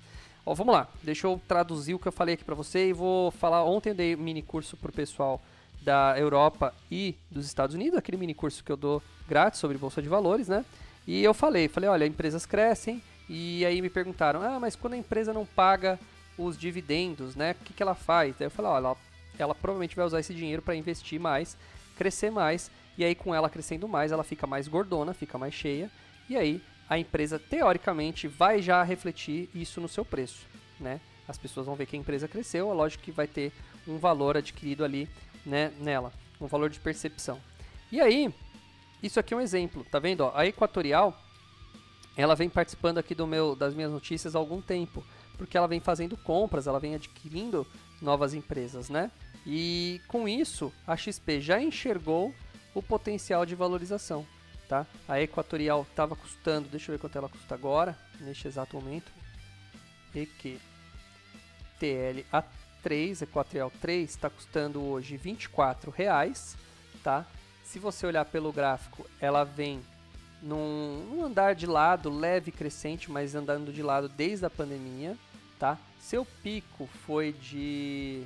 Ó, 0.45 0.53
vamos 0.53 0.73
lá, 0.73 0.87
deixa 1.03 1.27
eu 1.27 1.39
traduzir 1.47 1.93
o 1.93 1.99
que 1.99 2.07
eu 2.07 2.11
falei 2.11 2.35
aqui 2.35 2.43
para 2.43 2.55
você 2.55 2.89
e 2.89 2.93
vou 2.93 3.29
falar. 3.31 3.63
Ontem 3.63 3.89
eu 3.89 3.95
dei 3.95 4.15
um 4.15 4.19
mini 4.19 4.41
curso 4.41 4.75
pro 4.77 4.91
pessoal 4.91 5.41
da 5.81 6.17
Europa 6.17 6.73
e 6.89 7.15
dos 7.29 7.45
Estados 7.45 7.75
Unidos, 7.75 7.97
aquele 7.97 8.17
mini 8.17 8.33
curso 8.33 8.63
que 8.63 8.71
eu 8.71 8.77
dou 8.77 9.01
grátis 9.27 9.59
sobre 9.59 9.77
bolsa 9.77 10.01
de 10.01 10.09
valores, 10.09 10.47
né? 10.47 10.65
E 11.05 11.23
eu 11.23 11.33
falei, 11.33 11.67
falei, 11.67 11.89
olha, 11.89 12.05
empresas 12.05 12.45
crescem 12.45 13.01
e 13.27 13.65
aí 13.65 13.81
me 13.81 13.89
perguntaram, 13.89 14.41
ah, 14.41 14.59
mas 14.59 14.75
quando 14.75 14.93
a 14.93 14.97
empresa 14.97 15.33
não 15.33 15.45
paga 15.45 15.99
os 16.37 16.57
dividendos, 16.57 17.35
né? 17.35 17.51
O 17.59 17.63
que, 17.63 17.73
que 17.73 17.83
ela 17.83 17.95
faz? 17.95 18.35
Daí 18.37 18.47
eu 18.47 18.51
falei, 18.51 18.71
ó, 18.71 18.77
ela, 18.77 18.97
ela 19.37 19.55
provavelmente 19.55 19.95
vai 19.95 20.05
usar 20.05 20.19
esse 20.19 20.33
dinheiro 20.33 20.61
para 20.61 20.75
investir 20.75 21.19
mais, 21.19 21.57
crescer 22.01 22.31
mais, 22.31 22.71
e 22.97 23.03
aí 23.03 23.13
com 23.13 23.33
ela 23.33 23.47
crescendo 23.47 23.87
mais, 23.87 24.11
ela 24.11 24.23
fica 24.23 24.47
mais 24.47 24.67
gordona, 24.67 25.13
fica 25.13 25.37
mais 25.37 25.53
cheia, 25.53 25.87
e 26.27 26.35
aí 26.35 26.59
a 26.89 26.97
empresa 26.97 27.37
teoricamente 27.37 28.27
vai 28.27 28.59
já 28.59 28.81
refletir 28.81 29.47
isso 29.53 29.79
no 29.79 29.87
seu 29.87 30.03
preço, 30.03 30.47
né? 30.79 30.99
As 31.27 31.37
pessoas 31.37 31.67
vão 31.67 31.75
ver 31.75 31.85
que 31.85 31.95
a 31.95 31.99
empresa 31.99 32.27
cresceu, 32.27 32.71
é 32.71 32.73
lógico 32.73 33.03
que 33.03 33.11
vai 33.11 33.27
ter 33.27 33.53
um 33.87 33.99
valor 33.99 34.35
adquirido 34.35 34.83
ali, 34.83 35.07
né, 35.45 35.71
nela, 35.79 36.11
um 36.39 36.47
valor 36.47 36.71
de 36.71 36.79
percepção. 36.79 37.39
E 37.91 38.01
aí, 38.01 38.33
isso 39.03 39.19
aqui 39.19 39.35
é 39.35 39.37
um 39.37 39.41
exemplo, 39.41 39.85
tá 39.91 39.99
vendo? 39.99 40.25
A 40.33 40.43
Equatorial, 40.47 41.15
ela 42.17 42.35
vem 42.35 42.49
participando 42.49 42.97
aqui 42.97 43.13
do 43.13 43.27
meu, 43.27 43.55
das 43.55 43.75
minhas 43.75 43.91
notícias 43.91 44.35
há 44.35 44.39
algum 44.39 44.59
tempo, 44.59 45.05
porque 45.37 45.55
ela 45.55 45.67
vem 45.67 45.79
fazendo 45.79 46.17
compras, 46.17 46.65
ela 46.65 46.79
vem 46.79 46.95
adquirindo 46.95 47.65
novas 48.01 48.33
empresas, 48.33 48.89
né? 48.89 49.11
E 49.45 50.01
com 50.07 50.27
isso, 50.27 50.71
a 50.85 50.95
XP 50.95 51.41
já 51.41 51.61
enxergou 51.61 52.33
o 52.73 52.81
potencial 52.81 53.45
de 53.45 53.55
valorização, 53.55 54.25
tá? 54.67 54.85
A 55.07 55.21
Equatorial 55.21 55.85
estava 55.89 56.15
custando, 56.15 56.69
deixa 56.69 56.91
eu 56.91 56.95
ver 56.95 57.01
quanto 57.01 57.17
ela 57.17 57.29
custa 57.29 57.55
agora, 57.55 57.97
neste 58.19 58.47
exato 58.47 58.75
momento. 58.75 59.11
EQ 60.13 60.59
TL 61.79 62.25
A3, 62.31 63.23
Equatorial 63.23 63.71
3, 63.81 64.09
está 64.09 64.29
custando 64.29 64.83
hoje 64.83 65.15
R$ 65.15 65.31
24,00, 65.31 66.55
tá? 67.03 67.25
Se 67.63 67.79
você 67.79 68.05
olhar 68.05 68.25
pelo 68.25 68.51
gráfico, 68.51 69.09
ela 69.19 69.43
vem 69.43 69.81
num, 70.41 71.05
num, 71.09 71.25
andar 71.25 71.55
de 71.55 71.65
lado 71.65 72.09
leve 72.09 72.51
crescente, 72.51 73.09
mas 73.09 73.33
andando 73.33 73.71
de 73.73 73.81
lado 73.81 74.09
desde 74.09 74.45
a 74.45 74.49
pandemia, 74.49 75.17
tá? 75.57 75.77
Seu 75.99 76.25
pico 76.43 76.87
foi 77.05 77.31
de 77.31 78.23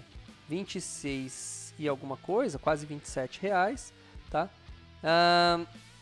26 0.47 1.73
e 1.77 1.87
alguma 1.87 2.17
coisa, 2.17 2.57
quase 2.59 2.85
27 2.85 3.41
reais, 3.41 3.93
tá? 4.29 4.49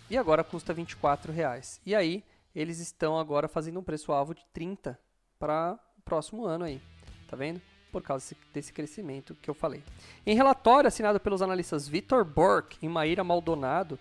e 0.09 0.17
agora 0.17 0.43
custa 0.43 0.73
24 0.73 1.31
reais. 1.31 1.81
E 1.85 1.93
aí 1.95 2.23
eles 2.55 2.79
estão 2.79 3.17
agora 3.19 3.47
fazendo 3.47 3.79
um 3.79 3.83
preço 3.83 4.11
alvo 4.11 4.33
de 4.33 4.45
30 4.53 4.97
para 5.39 5.77
o 5.97 6.01
próximo 6.01 6.45
ano 6.45 6.65
aí, 6.65 6.81
tá 7.27 7.35
vendo? 7.35 7.61
por 7.93 8.01
causa 8.01 8.35
desse 8.51 8.73
crescimento 8.73 9.35
que 9.35 9.47
eu 9.47 9.53
falei. 9.53 9.83
Em 10.25 10.35
relatório 10.35 10.87
assinado 10.87 11.19
pelos 11.19 11.43
analistas 11.43 11.87
Vitor 11.87 12.25
Burke 12.25 12.79
e 12.81 12.89
Maíra 12.89 13.23
Maldonado, 13.23 13.99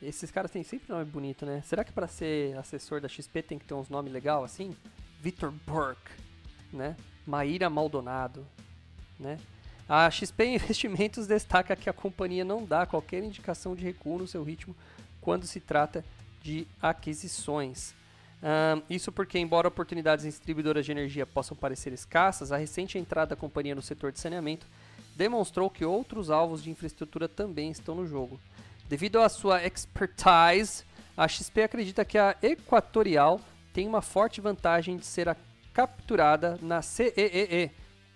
esses 0.00 0.30
caras 0.30 0.50
têm 0.50 0.64
sempre 0.64 0.90
nome 0.90 1.04
bonito, 1.04 1.44
né? 1.44 1.60
Será 1.62 1.84
que 1.84 1.92
para 1.92 2.08
ser 2.08 2.56
assessor 2.56 3.02
da 3.02 3.08
XP 3.08 3.42
tem 3.42 3.58
que 3.58 3.66
ter 3.66 3.74
uns 3.74 3.90
nomes 3.90 4.10
legal 4.10 4.42
assim? 4.42 4.74
Vitor 5.20 5.52
Burke, 5.66 6.10
né? 6.72 6.96
Maíra 7.26 7.68
Maldonado, 7.68 8.46
né? 9.20 9.38
A 9.88 10.10
XP 10.10 10.44
Investimentos 10.46 11.26
destaca 11.28 11.76
que 11.76 11.90
a 11.90 11.92
companhia 11.92 12.44
não 12.44 12.64
dá 12.64 12.86
qualquer 12.86 13.22
indicação 13.22 13.74
de 13.74 13.84
recuo 13.84 14.18
no 14.18 14.26
seu 14.26 14.42
ritmo 14.42 14.74
quando 15.20 15.46
se 15.46 15.60
trata 15.60 16.04
de 16.42 16.66
aquisições. 16.80 17.94
Isso 18.90 19.10
porque, 19.10 19.38
embora 19.38 19.68
oportunidades 19.68 20.24
em 20.24 20.28
distribuidoras 20.28 20.84
de 20.84 20.92
energia 20.92 21.24
possam 21.24 21.56
parecer 21.56 21.92
escassas, 21.92 22.52
a 22.52 22.58
recente 22.58 22.98
entrada 22.98 23.30
da 23.30 23.36
companhia 23.36 23.74
no 23.74 23.80
setor 23.80 24.12
de 24.12 24.20
saneamento 24.20 24.66
demonstrou 25.16 25.70
que 25.70 25.84
outros 25.84 26.28
alvos 26.30 26.62
de 26.62 26.70
infraestrutura 26.70 27.26
também 27.26 27.70
estão 27.70 27.94
no 27.94 28.06
jogo. 28.06 28.38
Devido 28.86 29.20
à 29.20 29.28
sua 29.30 29.64
expertise, 29.64 30.84
a 31.16 31.26
XP 31.26 31.62
acredita 31.62 32.04
que 32.04 32.18
a 32.18 32.36
Equatorial 32.42 33.40
tem 33.72 33.88
uma 33.88 34.02
forte 34.02 34.40
vantagem 34.40 34.98
de 34.98 35.06
ser 35.06 35.34
capturada 35.72 36.58
na 36.60 36.82
CEEE, 36.82 37.70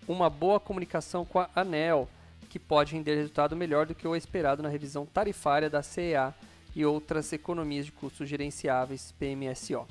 uma 0.09 0.31
boa 0.31 0.59
comunicação 0.59 1.25
com 1.25 1.39
a 1.39 1.49
ANEL, 1.55 2.09
que 2.49 2.59
pode 2.59 2.95
render 2.95 3.15
resultado 3.15 3.55
melhor 3.55 3.87
do 3.87 3.95
que 3.95 4.09
o 4.09 4.17
esperado 4.17 4.63
na 4.63 4.69
revisão 4.69 5.05
tarifária 5.05 5.69
da 5.69 5.83
CEA 5.83 6.35
e 6.75 6.85
outras 6.85 7.33
economias 7.33 7.87
de 7.87 7.93
custos 7.93 8.29
gerenciáveis 8.29 9.13
PMSO 9.13 9.87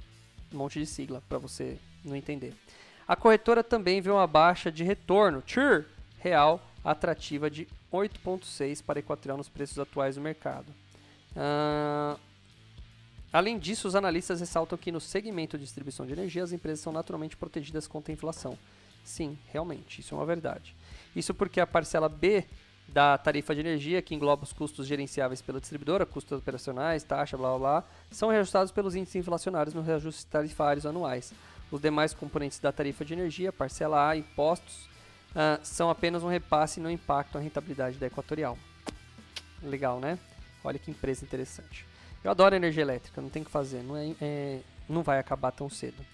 um 0.54 0.58
monte 0.58 0.80
de 0.80 0.86
sigla 0.86 1.22
para 1.28 1.38
você 1.38 1.78
não 2.04 2.16
entender. 2.16 2.54
A 3.08 3.16
corretora 3.16 3.64
também 3.64 4.02
vê 4.02 4.10
uma 4.10 4.28
baixa 4.28 4.72
de 4.72 4.84
retorno, 4.84 5.42
TUR, 5.42 5.86
real, 6.20 6.62
atrativa 6.84 7.50
de 7.50 7.68
8,6 7.92 8.84
para 8.84 9.00
Equatorial 9.00 9.38
nos 9.38 9.50
preços 9.50 9.80
atuais 9.80 10.16
do 10.16 10.22
mercado. 10.22 10.68
Uh, 11.36 12.20
além 13.32 13.58
disso, 13.58 13.88
os 13.88 13.96
analistas 13.96 14.40
ressaltam 14.40 14.78
que 14.78 14.92
no 14.92 15.00
segmento 15.00 15.58
de 15.58 15.64
distribuição 15.64 16.06
de 16.06 16.14
energia, 16.14 16.44
as 16.44 16.52
empresas 16.52 16.80
são 16.80 16.92
naturalmente 16.92 17.38
protegidas 17.38 17.88
contra 17.88 18.12
a 18.12 18.16
inflação. 18.16 18.58
Sim, 19.08 19.40
realmente, 19.54 20.02
isso 20.02 20.14
é 20.14 20.18
uma 20.18 20.26
verdade. 20.26 20.76
Isso 21.16 21.34
porque 21.34 21.62
a 21.62 21.66
parcela 21.66 22.10
B 22.10 22.44
da 22.90 23.18
tarifa 23.18 23.56
de 23.56 23.62
energia, 23.62 24.02
que 24.02 24.14
engloba 24.14 24.44
os 24.44 24.52
custos 24.52 24.86
gerenciáveis 24.86 25.42
pela 25.42 25.62
distribuidora, 25.62 26.06
custos 26.06 26.38
operacionais, 26.38 27.04
taxa, 27.04 27.38
blá 27.38 27.50
blá 27.52 27.58
blá, 27.58 27.84
são 28.12 28.30
reajustados 28.30 28.70
pelos 28.70 28.96
índices 28.96 29.16
inflacionários 29.16 29.74
nos 29.74 29.86
reajustes 29.86 30.26
tarifários 30.26 30.86
anuais. 30.86 31.34
Os 31.72 31.80
demais 31.80 32.14
componentes 32.14 32.60
da 32.60 32.70
tarifa 32.70 33.06
de 33.06 33.14
energia, 33.14 33.54
parcela 33.54 34.10
A, 34.10 34.18
impostos, 34.18 34.86
uh, 35.32 35.58
são 35.64 35.90
apenas 35.90 36.22
um 36.22 36.28
repasse 36.28 36.82
e 36.82 36.84
não 36.84 36.92
impactam 36.92 37.40
a 37.40 37.44
rentabilidade 37.44 37.98
da 37.98 38.08
Equatorial. 38.08 38.58
Legal, 39.64 40.02
né? 40.02 40.20
Olha 40.66 40.78
que 40.78 40.92
empresa 40.92 41.24
interessante. 41.24 41.86
Eu 42.22 42.32
adoro 42.32 42.56
energia 42.56 42.84
elétrica, 42.84 43.22
não 43.22 43.30
tem 43.30 43.42
o 43.42 43.46
que 43.46 43.52
fazer, 43.52 43.82
não, 43.84 43.96
é, 43.96 44.14
é, 44.20 44.60
não 44.90 45.02
vai 45.02 45.18
acabar 45.18 45.52
tão 45.52 45.70
cedo. 45.70 46.06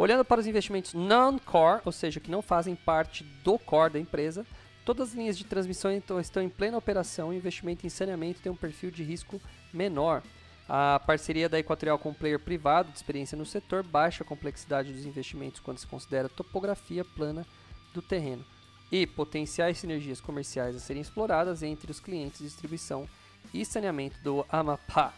Olhando 0.00 0.24
para 0.24 0.40
os 0.40 0.46
investimentos 0.46 0.94
non-core, 0.94 1.82
ou 1.84 1.92
seja, 1.92 2.20
que 2.20 2.30
não 2.30 2.40
fazem 2.40 2.74
parte 2.74 3.22
do 3.44 3.58
core 3.58 3.92
da 3.92 3.98
empresa, 3.98 4.46
Todas 4.84 5.10
as 5.10 5.14
linhas 5.14 5.36
de 5.36 5.44
transmissão 5.44 5.92
então, 5.92 6.18
estão 6.18 6.42
em 6.42 6.48
plena 6.48 6.78
operação 6.78 7.32
e 7.32 7.36
o 7.36 7.38
investimento 7.38 7.86
em 7.86 7.90
saneamento 7.90 8.40
tem 8.40 8.50
um 8.50 8.56
perfil 8.56 8.90
de 8.90 9.02
risco 9.02 9.40
menor. 9.72 10.22
A 10.68 11.00
parceria 11.06 11.48
da 11.48 11.58
Equatorial 11.58 11.98
com 11.98 12.10
um 12.10 12.14
player 12.14 12.40
privado 12.40 12.90
de 12.90 12.96
experiência 12.96 13.36
no 13.36 13.44
setor 13.44 13.82
baixa 13.82 14.24
a 14.24 14.26
complexidade 14.26 14.92
dos 14.92 15.04
investimentos 15.04 15.60
quando 15.60 15.78
se 15.78 15.86
considera 15.86 16.26
a 16.26 16.30
topografia 16.30 17.04
plana 17.04 17.46
do 17.92 18.00
terreno 18.00 18.44
e 18.90 19.06
potenciais 19.06 19.78
sinergias 19.78 20.20
comerciais 20.20 20.74
a 20.74 20.80
serem 20.80 21.02
exploradas 21.02 21.62
entre 21.62 21.90
os 21.90 22.00
clientes 22.00 22.38
de 22.38 22.46
distribuição 22.46 23.08
e 23.52 23.64
saneamento 23.64 24.18
do 24.22 24.44
Amapá. 24.48 25.12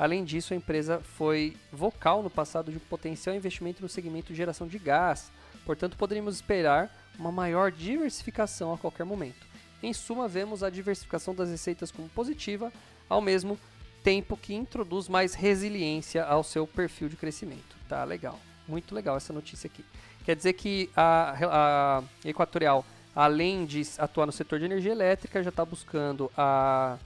Além 0.00 0.24
disso, 0.24 0.54
a 0.54 0.56
empresa 0.56 0.98
foi 0.98 1.54
vocal 1.70 2.22
no 2.22 2.30
passado 2.30 2.72
de 2.72 2.78
um 2.78 2.80
potencial 2.80 3.36
investimento 3.36 3.82
no 3.82 3.88
segmento 3.88 4.28
de 4.28 4.34
geração 4.34 4.66
de 4.66 4.78
gás, 4.78 5.30
portanto, 5.66 5.94
poderíamos 5.94 6.36
esperar 6.36 6.90
uma 7.18 7.30
maior 7.30 7.70
diversificação 7.70 8.72
a 8.72 8.78
qualquer 8.78 9.04
momento. 9.04 9.46
Em 9.82 9.92
suma, 9.92 10.26
vemos 10.26 10.62
a 10.62 10.70
diversificação 10.70 11.34
das 11.34 11.50
receitas 11.50 11.90
como 11.90 12.08
positiva, 12.08 12.72
ao 13.10 13.20
mesmo 13.20 13.58
tempo 14.02 14.38
que 14.38 14.54
introduz 14.54 15.06
mais 15.06 15.34
resiliência 15.34 16.24
ao 16.24 16.42
seu 16.42 16.66
perfil 16.66 17.10
de 17.10 17.16
crescimento. 17.16 17.76
Tá 17.86 18.02
legal, 18.02 18.40
muito 18.66 18.94
legal 18.94 19.18
essa 19.18 19.34
notícia 19.34 19.68
aqui. 19.68 19.84
Quer 20.24 20.34
dizer 20.34 20.54
que 20.54 20.88
a, 20.96 22.00
a 22.24 22.26
Equatorial, 22.26 22.86
além 23.14 23.66
de 23.66 23.82
atuar 23.98 24.24
no 24.24 24.32
setor 24.32 24.60
de 24.60 24.64
energia 24.64 24.92
elétrica, 24.92 25.42
já 25.42 25.50
está 25.50 25.62
buscando 25.62 26.32
a, 26.34 26.96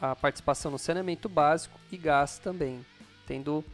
a 0.00 0.14
participação 0.14 0.70
no 0.70 0.78
saneamento 0.78 1.28
básico 1.28 1.78
e 1.90 1.96
gás 1.96 2.38
também, 2.38 2.84
tendo 3.26 3.64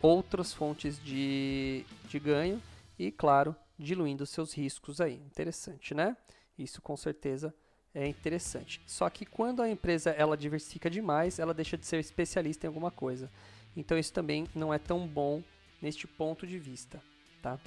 outras 0.00 0.52
fontes 0.52 1.02
de, 1.02 1.84
de 2.08 2.18
ganho 2.18 2.60
e, 2.98 3.10
claro, 3.10 3.54
diluindo 3.78 4.26
seus 4.26 4.54
riscos 4.54 5.00
aí. 5.00 5.14
Interessante, 5.14 5.94
né? 5.94 6.16
Isso 6.58 6.82
com 6.82 6.96
certeza 6.96 7.54
é 7.94 8.06
interessante. 8.06 8.80
Só 8.86 9.08
que 9.10 9.24
quando 9.24 9.62
a 9.62 9.68
empresa 9.68 10.10
ela 10.10 10.36
diversifica 10.36 10.90
demais, 10.90 11.38
ela 11.38 11.54
deixa 11.54 11.76
de 11.76 11.86
ser 11.86 11.98
especialista 11.98 12.66
em 12.66 12.68
alguma 12.68 12.90
coisa. 12.90 13.30
Então 13.76 13.98
isso 13.98 14.12
também 14.12 14.46
não 14.54 14.72
é 14.72 14.78
tão 14.78 15.06
bom 15.06 15.42
neste 15.80 16.06
ponto 16.06 16.46
de 16.46 16.58
vista, 16.58 17.00
tá? 17.40 17.58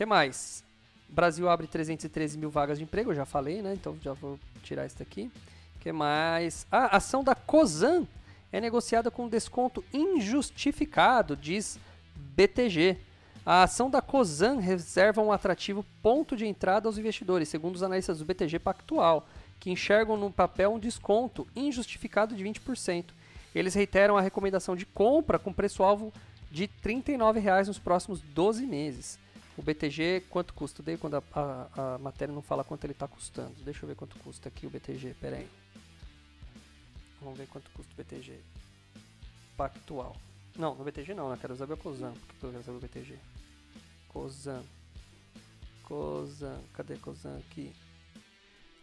que 0.00 0.06
mais? 0.06 0.64
Brasil 1.10 1.46
abre 1.46 1.66
313 1.66 2.38
mil 2.38 2.48
vagas 2.48 2.78
de 2.78 2.84
emprego, 2.84 3.10
eu 3.10 3.14
já 3.14 3.26
falei, 3.26 3.60
né? 3.60 3.74
Então 3.74 3.98
já 4.00 4.14
vou 4.14 4.38
tirar 4.62 4.86
isso 4.86 4.98
daqui. 4.98 5.30
Que 5.80 5.92
mais? 5.92 6.66
Ah, 6.70 6.94
a 6.94 6.96
ação 6.98 7.24
da 7.24 7.34
Cosan 7.34 8.06
é 8.52 8.60
negociada 8.60 9.10
com 9.10 9.28
desconto 9.28 9.84
injustificado, 9.92 11.36
diz 11.36 11.78
BTG. 12.14 12.98
A 13.44 13.62
ação 13.62 13.88
da 13.88 14.02
COSAN 14.02 14.58
reserva 14.58 15.22
um 15.22 15.32
atrativo 15.32 15.84
ponto 16.02 16.36
de 16.36 16.46
entrada 16.46 16.88
aos 16.88 16.98
investidores, 16.98 17.48
segundo 17.48 17.74
os 17.74 17.82
analistas 17.82 18.18
do 18.18 18.24
BTG 18.24 18.58
Pactual, 18.58 19.26
que 19.58 19.70
enxergam 19.70 20.16
no 20.16 20.30
papel 20.30 20.74
um 20.74 20.78
desconto 20.78 21.46
injustificado 21.56 22.36
de 22.36 22.44
20%. 22.44 23.06
Eles 23.54 23.74
reiteram 23.74 24.16
a 24.16 24.20
recomendação 24.20 24.76
de 24.76 24.84
compra 24.84 25.38
com 25.38 25.52
preço-alvo 25.52 26.12
de 26.50 26.64
R$ 26.64 26.70
39,00 26.84 27.66
nos 27.68 27.78
próximos 27.78 28.20
12 28.20 28.66
meses. 28.66 29.18
O 29.56 29.62
BTG, 29.62 30.24
quanto 30.30 30.54
custa? 30.54 30.82
Daí 30.82 30.96
quando 30.96 31.16
a, 31.16 31.22
a, 31.34 31.94
a 31.94 31.98
matéria 31.98 32.34
não 32.34 32.42
fala 32.42 32.64
quanto 32.64 32.84
ele 32.84 32.92
está 32.92 33.06
custando. 33.06 33.54
Deixa 33.62 33.84
eu 33.84 33.88
ver 33.88 33.94
quanto 33.94 34.18
custa 34.18 34.48
aqui 34.48 34.66
o 34.66 34.70
BTG, 34.70 35.14
pera 35.20 35.36
aí. 35.36 35.48
Vamos 37.20 37.38
ver 37.38 37.46
quanto 37.48 37.70
custa 37.70 37.92
o 37.92 37.96
BTG. 37.96 38.40
Pactual. 39.56 40.16
Não, 40.56 40.74
no 40.74 40.84
BTG 40.84 41.14
não, 41.14 41.30
né? 41.30 41.38
Quero 41.40 41.56
saber 41.56 41.74
o 41.74 41.76
COSAN. 41.76 42.12
Por 42.12 42.36
que 42.36 42.44
eu 42.44 42.50
quero 42.50 42.64
saber 42.64 42.78
o 42.78 42.80
BTG? 42.80 43.18
COSAN. 44.08 44.64
Cosan, 45.90 46.60
cadê 46.72 46.96
Cosan 46.98 47.36
aqui? 47.38 47.72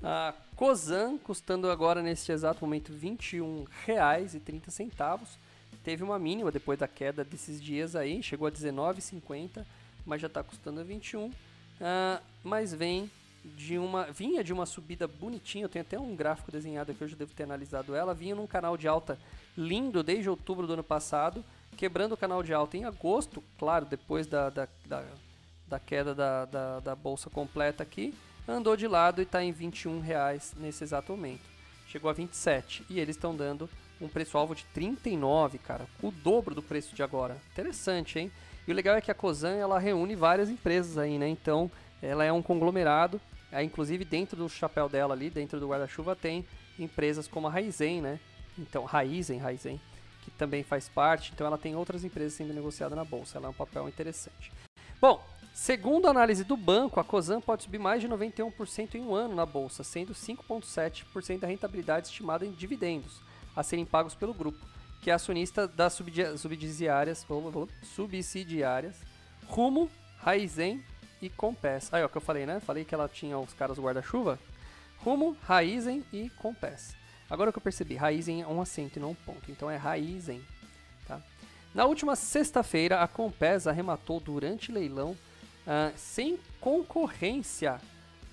A 0.03 0.33
Cosan 0.57 1.17
custando 1.17 1.71
agora 1.71 2.03
neste 2.03 2.33
exato 2.33 2.59
momento 2.59 2.91
R$ 2.91 2.99
21,30. 2.99 5.19
Teve 5.85 6.03
uma 6.03 6.19
mínima 6.19 6.51
depois 6.51 6.77
da 6.77 6.87
queda 6.87 7.23
desses 7.23 7.61
dias 7.61 7.95
aí, 7.95 8.21
chegou 8.21 8.45
a 8.45 8.49
R$19,50, 8.49 9.65
mas 10.07 10.21
já 10.21 10.27
está 10.27 10.41
custando 10.41 10.83
21. 10.83 11.27
Uh, 11.27 11.33
mas 12.43 12.73
vem 12.73 13.11
de 13.43 13.77
uma 13.77 14.05
vinha 14.05 14.43
de 14.43 14.51
uma 14.51 14.65
subida 14.65 15.07
bonitinha, 15.07 15.65
eu 15.65 15.69
tenho 15.69 15.85
até 15.85 15.99
um 15.99 16.15
gráfico 16.15 16.51
desenhado 16.51 16.91
aqui, 16.91 17.01
eu 17.01 17.07
já 17.07 17.15
devo 17.15 17.33
ter 17.33 17.43
analisado 17.43 17.93
ela, 17.93 18.13
vinha 18.13 18.35
num 18.35 18.47
canal 18.47 18.75
de 18.75 18.87
alta 18.87 19.17
lindo 19.55 20.03
desde 20.03 20.29
outubro 20.29 20.65
do 20.65 20.73
ano 20.73 20.83
passado, 20.83 21.43
quebrando 21.77 22.13
o 22.13 22.17
canal 22.17 22.41
de 22.41 22.53
alta 22.53 22.77
em 22.77 22.85
agosto, 22.85 23.43
claro, 23.57 23.85
depois 23.85 24.27
da, 24.27 24.49
da, 24.49 24.67
da, 24.85 25.03
da 25.67 25.79
queda 25.79 26.13
da, 26.13 26.45
da, 26.45 26.79
da, 26.79 26.95
bolsa 26.95 27.29
completa 27.29 27.83
aqui, 27.83 28.13
andou 28.47 28.75
de 28.75 28.87
lado 28.87 29.21
e 29.21 29.23
está 29.23 29.43
em 29.43 29.51
21 29.51 29.99
reais 29.99 30.53
nesse 30.57 30.83
exato 30.83 31.11
momento. 31.11 31.41
Chegou 31.87 32.09
a 32.09 32.13
27 32.13 32.85
e 32.89 32.99
eles 32.99 33.15
estão 33.15 33.35
dando 33.35 33.69
um 33.99 34.07
preço-alvo 34.07 34.53
de 34.53 34.65
39, 34.65 35.57
cara, 35.57 35.87
o 36.01 36.11
dobro 36.11 36.53
do 36.53 36.61
preço 36.61 36.95
de 36.95 37.01
agora. 37.01 37.37
Interessante, 37.51 38.19
hein? 38.19 38.31
E 38.67 38.71
o 38.71 38.75
legal 38.75 38.97
é 38.97 39.01
que 39.01 39.09
a 39.09 39.15
Cosan, 39.15 39.55
ela 39.55 39.79
reúne 39.79 40.13
várias 40.13 40.49
empresas 40.49 40.97
aí, 40.97 41.17
né? 41.17 41.27
Então, 41.29 41.71
ela 42.01 42.25
é 42.25 42.31
um 42.31 42.41
conglomerado, 42.41 43.19
é, 43.49 43.63
inclusive 43.63 44.03
dentro 44.03 44.35
do 44.35 44.49
chapéu 44.49 44.89
dela 44.89 45.13
ali, 45.13 45.29
dentro 45.29 45.57
do 45.57 45.69
guarda-chuva, 45.69 46.15
tem 46.15 46.45
empresas 46.77 47.27
como 47.29 47.47
a 47.47 47.49
Raizen, 47.49 48.01
né? 48.01 48.19
Então, 48.59 48.83
Raizen, 48.83 49.39
Raizen, 49.39 49.79
que 50.23 50.31
também 50.31 50.63
faz 50.63 50.89
parte. 50.89 51.31
Então, 51.33 51.47
ela 51.47 51.57
tem 51.57 51.77
outras 51.77 52.03
empresas 52.03 52.33
sendo 52.33 52.53
negociadas 52.53 52.97
na 52.97 53.05
bolsa. 53.05 53.37
Ela 53.37 53.47
é 53.47 53.49
um 53.49 53.53
papel 53.53 53.87
interessante. 53.87 54.51
Bom, 54.99 55.23
segundo 55.53 56.07
a 56.07 56.11
análise 56.11 56.43
do 56.43 56.57
banco, 56.57 56.99
a 56.99 57.05
Cosan 57.05 57.39
pode 57.39 57.63
subir 57.63 57.79
mais 57.79 58.01
de 58.01 58.09
91% 58.09 58.95
em 58.95 59.01
um 59.01 59.15
ano 59.15 59.33
na 59.33 59.45
bolsa, 59.45 59.81
sendo 59.81 60.13
5,7% 60.13 61.39
da 61.39 61.47
rentabilidade 61.47 62.07
estimada 62.07 62.45
em 62.45 62.51
dividendos 62.51 63.21
a 63.55 63.63
serem 63.63 63.85
pagos 63.85 64.13
pelo 64.13 64.35
grupo, 64.35 64.59
que 65.01 65.09
é 65.09 65.13
acionista 65.13 65.67
das 65.67 65.93
subsidiárias, 65.93 67.25
subsidiárias 67.83 69.01
Rumo, 69.47 69.89
Raizen 70.19 70.83
e 71.21 71.29
Compass. 71.29 71.93
Aí, 71.93 72.03
ó, 72.03 72.07
que 72.07 72.17
eu 72.17 72.21
falei, 72.21 72.45
né? 72.45 72.59
Falei 72.59 72.83
que 72.83 72.93
ela 72.93 73.07
tinha 73.07 73.37
os 73.37 73.53
caras 73.53 73.79
guarda-chuva. 73.79 74.37
Rumo, 74.97 75.37
Raizen 75.41 76.03
e 76.11 76.29
Compass. 76.31 76.95
Agora 77.29 77.51
que 77.51 77.57
eu 77.57 77.61
percebi, 77.61 77.95
Raizen 77.95 78.41
é 78.41 78.47
um 78.47 78.61
acento 78.61 78.99
e 78.99 79.01
não 79.01 79.11
um 79.11 79.15
ponto, 79.15 79.51
então 79.51 79.69
é 79.69 79.77
Raizen. 79.77 80.41
Tá? 81.07 81.21
Na 81.73 81.85
última 81.85 82.15
sexta-feira, 82.15 83.01
a 83.01 83.07
Compass 83.07 83.67
arrematou 83.67 84.19
durante 84.19 84.71
leilão, 84.71 85.11
uh, 85.11 85.93
sem 85.95 86.39
concorrência, 86.59 87.79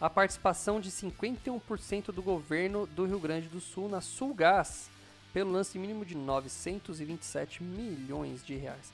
a 0.01 0.11
participação 0.11 0.81
de 0.81 0.91
51% 0.91 2.07
do 2.07 2.23
governo 2.23 2.87
do 2.87 3.05
Rio 3.05 3.19
Grande 3.19 3.49
do 3.49 3.61
Sul 3.61 3.89
na 3.89 4.01
Sulgás, 4.01 4.91
pelo 5.35 5.51
lance 5.51 5.77
mínimo 5.77 6.05
de 6.07 6.17
927 6.17 7.63
milhões 7.63 8.47
de 8.47 8.55
reais. 8.55 8.93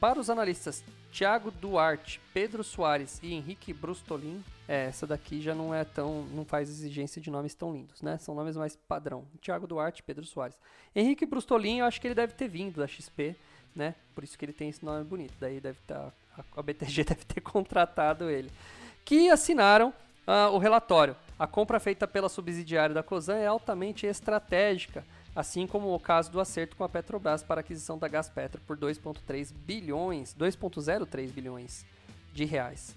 Para 0.00 0.18
os 0.18 0.30
analistas 0.30 0.82
Thiago 1.12 1.50
Duarte, 1.50 2.18
Pedro 2.32 2.64
Soares 2.64 3.20
e 3.22 3.34
Henrique 3.34 3.74
Brustolin, 3.74 4.42
é, 4.66 4.86
essa 4.86 5.06
daqui 5.06 5.40
já 5.40 5.54
não 5.54 5.72
é 5.72 5.84
tão, 5.84 6.22
não 6.32 6.44
faz 6.46 6.70
exigência 6.70 7.20
de 7.20 7.30
nomes 7.30 7.54
tão 7.54 7.72
lindos, 7.72 8.00
né? 8.00 8.16
São 8.16 8.34
nomes 8.34 8.56
mais 8.56 8.74
padrão. 8.74 9.24
Thiago 9.40 9.66
Duarte, 9.66 10.02
Pedro 10.02 10.24
Soares. 10.24 10.58
Henrique 10.96 11.26
Brustolin, 11.26 11.78
eu 11.80 11.84
acho 11.84 12.00
que 12.00 12.06
ele 12.06 12.14
deve 12.14 12.32
ter 12.32 12.48
vindo 12.48 12.80
da 12.80 12.88
XP, 12.88 13.36
né? 13.76 13.94
Por 14.14 14.24
isso 14.24 14.36
que 14.36 14.44
ele 14.44 14.52
tem 14.52 14.70
esse 14.70 14.84
nome 14.84 15.04
bonito. 15.04 15.34
Daí 15.38 15.60
deve 15.60 15.78
estar 15.78 16.10
tá, 16.36 16.44
a 16.56 16.62
BTG 16.62 17.04
deve 17.14 17.24
ter 17.26 17.42
contratado 17.42 18.30
ele. 18.30 18.50
Que 19.04 19.28
assinaram 19.28 19.92
uh, 20.26 20.52
o 20.52 20.58
relatório. 20.58 21.14
A 21.38 21.46
compra 21.46 21.78
feita 21.78 22.08
pela 22.08 22.28
subsidiária 22.28 22.94
da 22.94 23.02
Cosan 23.02 23.36
é 23.36 23.46
altamente 23.46 24.06
estratégica 24.06 25.04
assim 25.34 25.66
como 25.66 25.94
o 25.94 25.98
caso 25.98 26.30
do 26.30 26.40
acerto 26.40 26.76
com 26.76 26.84
a 26.84 26.88
Petrobras 26.88 27.42
para 27.42 27.60
a 27.60 27.62
aquisição 27.62 27.98
da 27.98 28.08
Gaspetro 28.08 28.60
por 28.66 28.76
2,3 28.76 29.52
bilhões, 29.52 30.34
2,03 30.38 31.30
bilhões 31.30 31.84
de 32.32 32.44
reais. 32.44 32.94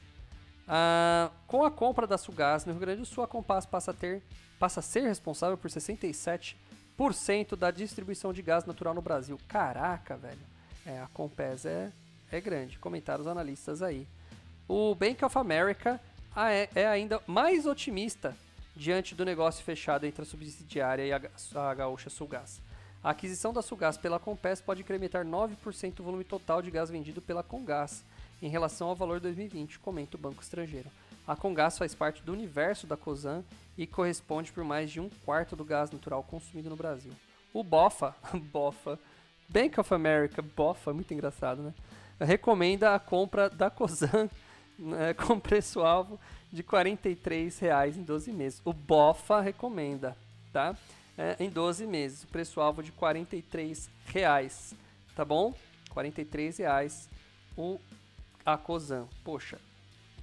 Ah, 0.67 1.31
com 1.47 1.63
a 1.63 1.71
compra 1.71 2.07
da 2.07 2.17
Sugás 2.17 2.65
no 2.65 2.73
Rio 2.73 2.81
Grande 2.81 3.01
do 3.01 3.05
Sul, 3.05 3.23
a 3.23 3.27
Compass 3.27 3.65
passa 3.65 3.91
a, 3.91 3.93
ter, 3.93 4.21
passa 4.59 4.79
a 4.79 4.83
ser 4.83 5.01
responsável 5.01 5.57
por 5.57 5.69
67% 5.69 6.55
da 7.55 7.71
distribuição 7.71 8.33
de 8.33 8.41
gás 8.41 8.65
natural 8.65 8.93
no 8.93 9.01
Brasil. 9.01 9.39
Caraca, 9.47 10.17
velho. 10.17 10.55
É, 10.85 10.99
a 10.99 11.07
Compass 11.13 11.65
é, 11.65 11.91
é 12.31 12.41
grande. 12.41 12.79
Comentaram 12.79 13.21
os 13.21 13.27
analistas 13.27 13.81
aí. 13.81 14.07
O 14.67 14.95
Bank 14.95 15.23
of 15.23 15.37
America 15.37 16.01
é, 16.35 16.69
é 16.75 16.87
ainda 16.87 17.21
mais 17.27 17.65
otimista 17.65 18.35
diante 18.75 19.15
do 19.15 19.23
negócio 19.23 19.63
fechado 19.63 20.05
entre 20.05 20.21
a 20.21 20.25
subsidiária 20.25 21.05
e 21.05 21.13
a, 21.13 21.21
a 21.69 21.73
gaúcha 21.73 22.09
Sulgás. 22.09 22.59
A 23.03 23.11
aquisição 23.11 23.53
da 23.53 23.61
Sulgás 23.61 23.97
pela 23.97 24.19
Compass 24.19 24.61
pode 24.61 24.81
incrementar 24.81 25.23
9% 25.23 25.99
o 25.99 26.03
volume 26.03 26.23
total 26.23 26.61
de 26.61 26.71
gás 26.71 26.89
vendido 26.89 27.21
pela 27.21 27.43
Congás 27.43 28.03
em 28.41 28.49
relação 28.49 28.89
ao 28.89 28.95
valor 28.95 29.19
2020, 29.19 29.79
comenta 29.79 30.17
o 30.17 30.19
banco 30.19 30.41
estrangeiro. 30.41 30.89
A 31.27 31.35
Congás 31.35 31.77
faz 31.77 31.95
parte 31.95 32.21
do 32.21 32.33
universo 32.33 32.85
da 32.85 32.97
Cosan 32.97 33.43
e 33.77 33.87
corresponde 33.87 34.51
por 34.51 34.63
mais 34.63 34.91
de 34.91 34.99
um 34.99 35.09
quarto 35.23 35.55
do 35.55 35.63
gás 35.63 35.89
natural 35.89 36.23
consumido 36.23 36.69
no 36.69 36.75
Brasil. 36.75 37.11
O 37.53 37.63
BOFA, 37.63 38.15
BOFA, 38.51 38.99
Bank 39.47 39.79
of 39.79 39.93
America, 39.93 40.41
BOFA, 40.41 40.93
muito 40.93 41.13
engraçado, 41.13 41.61
né? 41.61 41.73
Recomenda 42.19 42.95
a 42.95 42.99
compra 42.99 43.49
da 43.49 43.69
Cosan 43.69 44.29
né, 44.77 45.13
com 45.13 45.39
preço-alvo 45.39 46.19
de 46.55 46.61
R$ 46.61 46.67
43,00 46.69 47.97
em 47.97 48.03
12 48.03 48.31
meses. 48.31 48.61
O 48.63 48.71
Bofa 48.71 49.41
recomenda, 49.41 50.15
tá? 50.53 50.75
É, 51.17 51.35
em 51.39 51.49
12 51.49 51.85
meses. 51.85 52.23
O 52.23 52.27
preço-alvo 52.27 52.81
de 52.81 52.91
R$ 52.91 52.97
43,00, 52.97 54.73
tá 55.15 55.25
bom? 55.25 55.53
R$ 55.93 56.09
43,00 56.09 57.09
o 57.57 57.79
Acosan. 58.45 59.07
Poxa, 59.23 59.59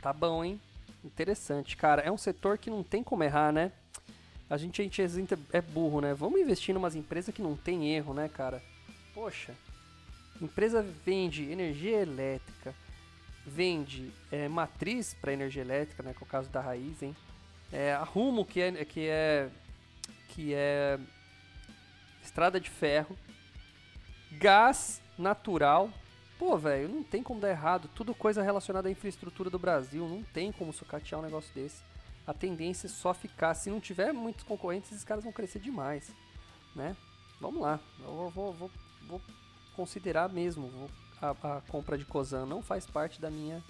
tá 0.00 0.12
bom, 0.12 0.42
hein? 0.42 0.60
Interessante, 1.04 1.76
cara. 1.76 2.02
É 2.02 2.10
um 2.10 2.18
setor 2.18 2.56
que 2.56 2.70
não 2.70 2.82
tem 2.82 3.02
como 3.02 3.22
errar, 3.22 3.52
né? 3.52 3.70
A 4.48 4.56
gente, 4.56 4.80
a 4.80 4.84
gente 5.08 5.38
é 5.52 5.60
burro, 5.60 6.00
né? 6.00 6.14
Vamos 6.14 6.40
investir 6.40 6.74
em 6.74 6.78
umas 6.78 6.94
empresas 6.94 7.34
que 7.34 7.42
não 7.42 7.56
tem 7.56 7.94
erro, 7.94 8.14
né, 8.14 8.28
cara? 8.28 8.62
Poxa, 9.14 9.54
empresa 10.40 10.82
vende 11.04 11.50
energia 11.50 12.00
elétrica, 12.00 12.74
vende 13.46 14.12
é, 14.30 14.48
matriz 14.48 15.14
para 15.14 15.32
energia 15.32 15.62
elétrica, 15.62 16.02
né, 16.02 16.12
que 16.12 16.22
é 16.22 16.26
o 16.26 16.28
caso 16.28 16.48
da 16.50 16.60
raiz, 16.60 17.02
hein? 17.02 17.16
É, 17.72 17.92
a 17.94 18.04
Rumo, 18.04 18.44
que 18.44 18.60
é, 18.60 18.84
que 18.84 19.08
é, 19.08 19.48
que 20.28 20.54
é 20.54 20.98
estrada 22.22 22.60
de 22.60 22.68
ferro, 22.68 23.16
gás 24.32 25.00
natural. 25.18 25.90
Pô, 26.38 26.58
velho, 26.58 26.88
não 26.88 27.02
tem 27.02 27.22
como 27.22 27.40
dar 27.40 27.50
errado. 27.50 27.88
Tudo 27.94 28.14
coisa 28.14 28.42
relacionada 28.42 28.88
à 28.88 28.90
infraestrutura 28.90 29.48
do 29.48 29.58
Brasil. 29.58 30.06
Não 30.08 30.22
tem 30.22 30.52
como 30.52 30.72
sucatear 30.72 31.20
um 31.20 31.24
negócio 31.24 31.52
desse. 31.54 31.82
A 32.26 32.34
tendência 32.34 32.86
é 32.86 32.90
só 32.90 33.14
ficar. 33.14 33.54
Se 33.54 33.70
não 33.70 33.80
tiver 33.80 34.12
muitos 34.12 34.44
concorrentes, 34.44 34.92
esses 34.92 35.04
caras 35.04 35.24
vão 35.24 35.32
crescer 35.32 35.60
demais. 35.60 36.12
Né? 36.74 36.96
Vamos 37.40 37.62
lá. 37.62 37.80
Eu 38.00 38.30
vou, 38.30 38.52
vou, 38.52 38.70
vou 39.06 39.20
considerar 39.74 40.28
mesmo. 40.28 40.68
Vou 40.68 40.90
a, 41.22 41.30
a 41.30 41.60
compra 41.62 41.96
de 41.96 42.04
Cosan 42.04 42.44
não 42.44 42.60
faz 42.60 42.84
parte 42.84 43.20
da 43.20 43.30
minha, 43.30 43.62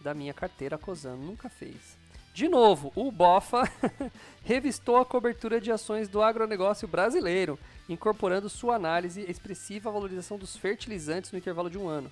da 0.00 0.14
minha 0.14 0.32
carteira. 0.32 0.76
A 0.76 0.78
Cosan 0.78 1.16
nunca 1.16 1.48
fez. 1.48 1.96
De 2.32 2.48
novo, 2.48 2.92
o 2.94 3.10
Bofa 3.10 3.62
revistou 4.44 4.96
a 4.96 5.04
cobertura 5.04 5.60
de 5.60 5.70
ações 5.72 6.08
do 6.08 6.22
agronegócio 6.22 6.88
brasileiro, 6.88 7.58
incorporando 7.88 8.48
sua 8.48 8.76
análise 8.76 9.22
expressiva 9.28 9.90
à 9.90 9.92
valorização 9.92 10.38
dos 10.38 10.56
fertilizantes 10.56 11.32
no 11.32 11.38
intervalo 11.38 11.68
de 11.68 11.76
um 11.76 11.88
ano. 11.88 12.10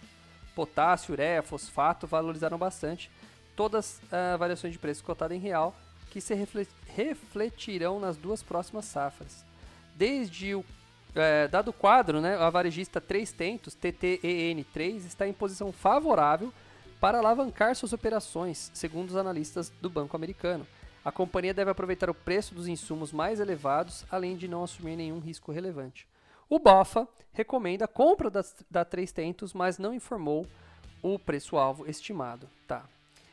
Potássio, 0.54 1.12
ureia, 1.12 1.42
fosfato 1.42 2.06
valorizaram 2.06 2.58
bastante, 2.58 3.10
todas 3.54 4.00
as 4.10 4.34
uh, 4.34 4.38
variações 4.38 4.72
de 4.72 4.78
preço 4.78 5.04
cotadas 5.04 5.36
em 5.36 5.40
real, 5.40 5.76
que 6.10 6.20
se 6.20 6.34
refletirão 6.86 8.00
nas 8.00 8.16
duas 8.16 8.42
próximas 8.42 8.86
safras. 8.86 9.44
Desde 9.94 10.54
o 10.54 10.64
é, 11.16 11.48
dado 11.48 11.68
o 11.68 11.72
quadro, 11.72 12.20
né, 12.20 12.36
a 12.36 12.48
varejista 12.50 13.00
Três 13.00 13.32
Tentos, 13.32 13.76
TTEN3, 13.76 15.06
está 15.06 15.26
em 15.26 15.32
posição 15.32 15.72
favorável 15.72 16.52
para 17.00 17.18
alavancar 17.18 17.74
suas 17.74 17.92
operações, 17.92 18.70
segundo 18.74 19.10
os 19.10 19.16
analistas 19.16 19.72
do 19.80 19.90
Banco 19.90 20.16
Americano. 20.16 20.66
A 21.04 21.12
companhia 21.12 21.54
deve 21.54 21.70
aproveitar 21.70 22.10
o 22.10 22.14
preço 22.14 22.54
dos 22.54 22.66
insumos 22.66 23.12
mais 23.12 23.38
elevados, 23.38 24.04
além 24.10 24.36
de 24.36 24.48
não 24.48 24.64
assumir 24.64 24.96
nenhum 24.96 25.20
risco 25.20 25.52
relevante. 25.52 26.06
O 26.48 26.58
BOFA 26.58 27.06
recomenda 27.32 27.84
a 27.84 27.88
compra 27.88 28.30
da, 28.30 28.44
da 28.70 28.84
Três 28.84 29.12
Tentos, 29.12 29.52
mas 29.52 29.78
não 29.78 29.94
informou 29.94 30.46
o 31.02 31.18
preço-alvo 31.18 31.88
estimado. 31.88 32.48
Tá. 32.66 32.84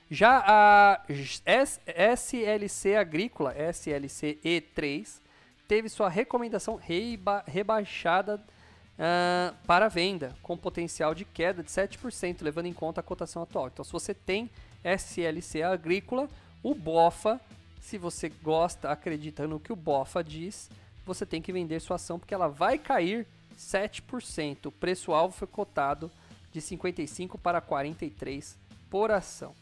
Já 0.10 0.44
a 0.46 1.02
SLC 1.46 2.96
Agrícola, 2.96 3.56
SLC 3.58 4.38
E3, 4.44 5.20
teve 5.68 5.90
sua 5.90 6.10
recomendação 6.10 6.76
reba 6.76 7.44
rebaixada 7.48 8.36
uh, 8.36 9.56
para 9.66 9.88
venda, 9.88 10.36
com 10.42 10.58
potencial 10.58 11.14
de 11.14 11.26
queda 11.26 11.64
de 11.64 11.70
7%, 11.70 12.42
levando 12.42 12.68
em 12.68 12.74
conta 12.74 13.02
a 13.02 13.04
cotação 13.04 13.44
atual. 13.44 13.68
Então, 13.68 13.84
se 13.84 13.92
você 13.92 14.14
tem 14.14 14.50
SLC 14.84 15.64
agrícola, 15.64 16.30
o 16.62 16.74
BOFA, 16.74 17.40
se 17.80 17.98
você 17.98 18.30
gosta, 18.30 18.90
acredita 18.90 19.48
no 19.48 19.60
que 19.60 19.74
o 19.74 19.76
BOFA 19.76 20.24
diz, 20.24 20.70
você 21.06 21.26
tem 21.26 21.42
que 21.42 21.52
vender 21.52 21.80
sua 21.80 21.96
ação 21.96 22.18
porque 22.18 22.34
ela 22.34 22.48
vai 22.48 22.78
cair 22.78 23.28
7%. 23.58 24.68
O 24.68 24.72
preço-alvo 24.72 25.36
foi 25.36 25.48
cotado 25.48 26.12
de 26.52 26.62
55 26.62 27.38
para 27.38 27.60
43 27.60 28.58
por 28.90 29.12
ação. 29.12 29.54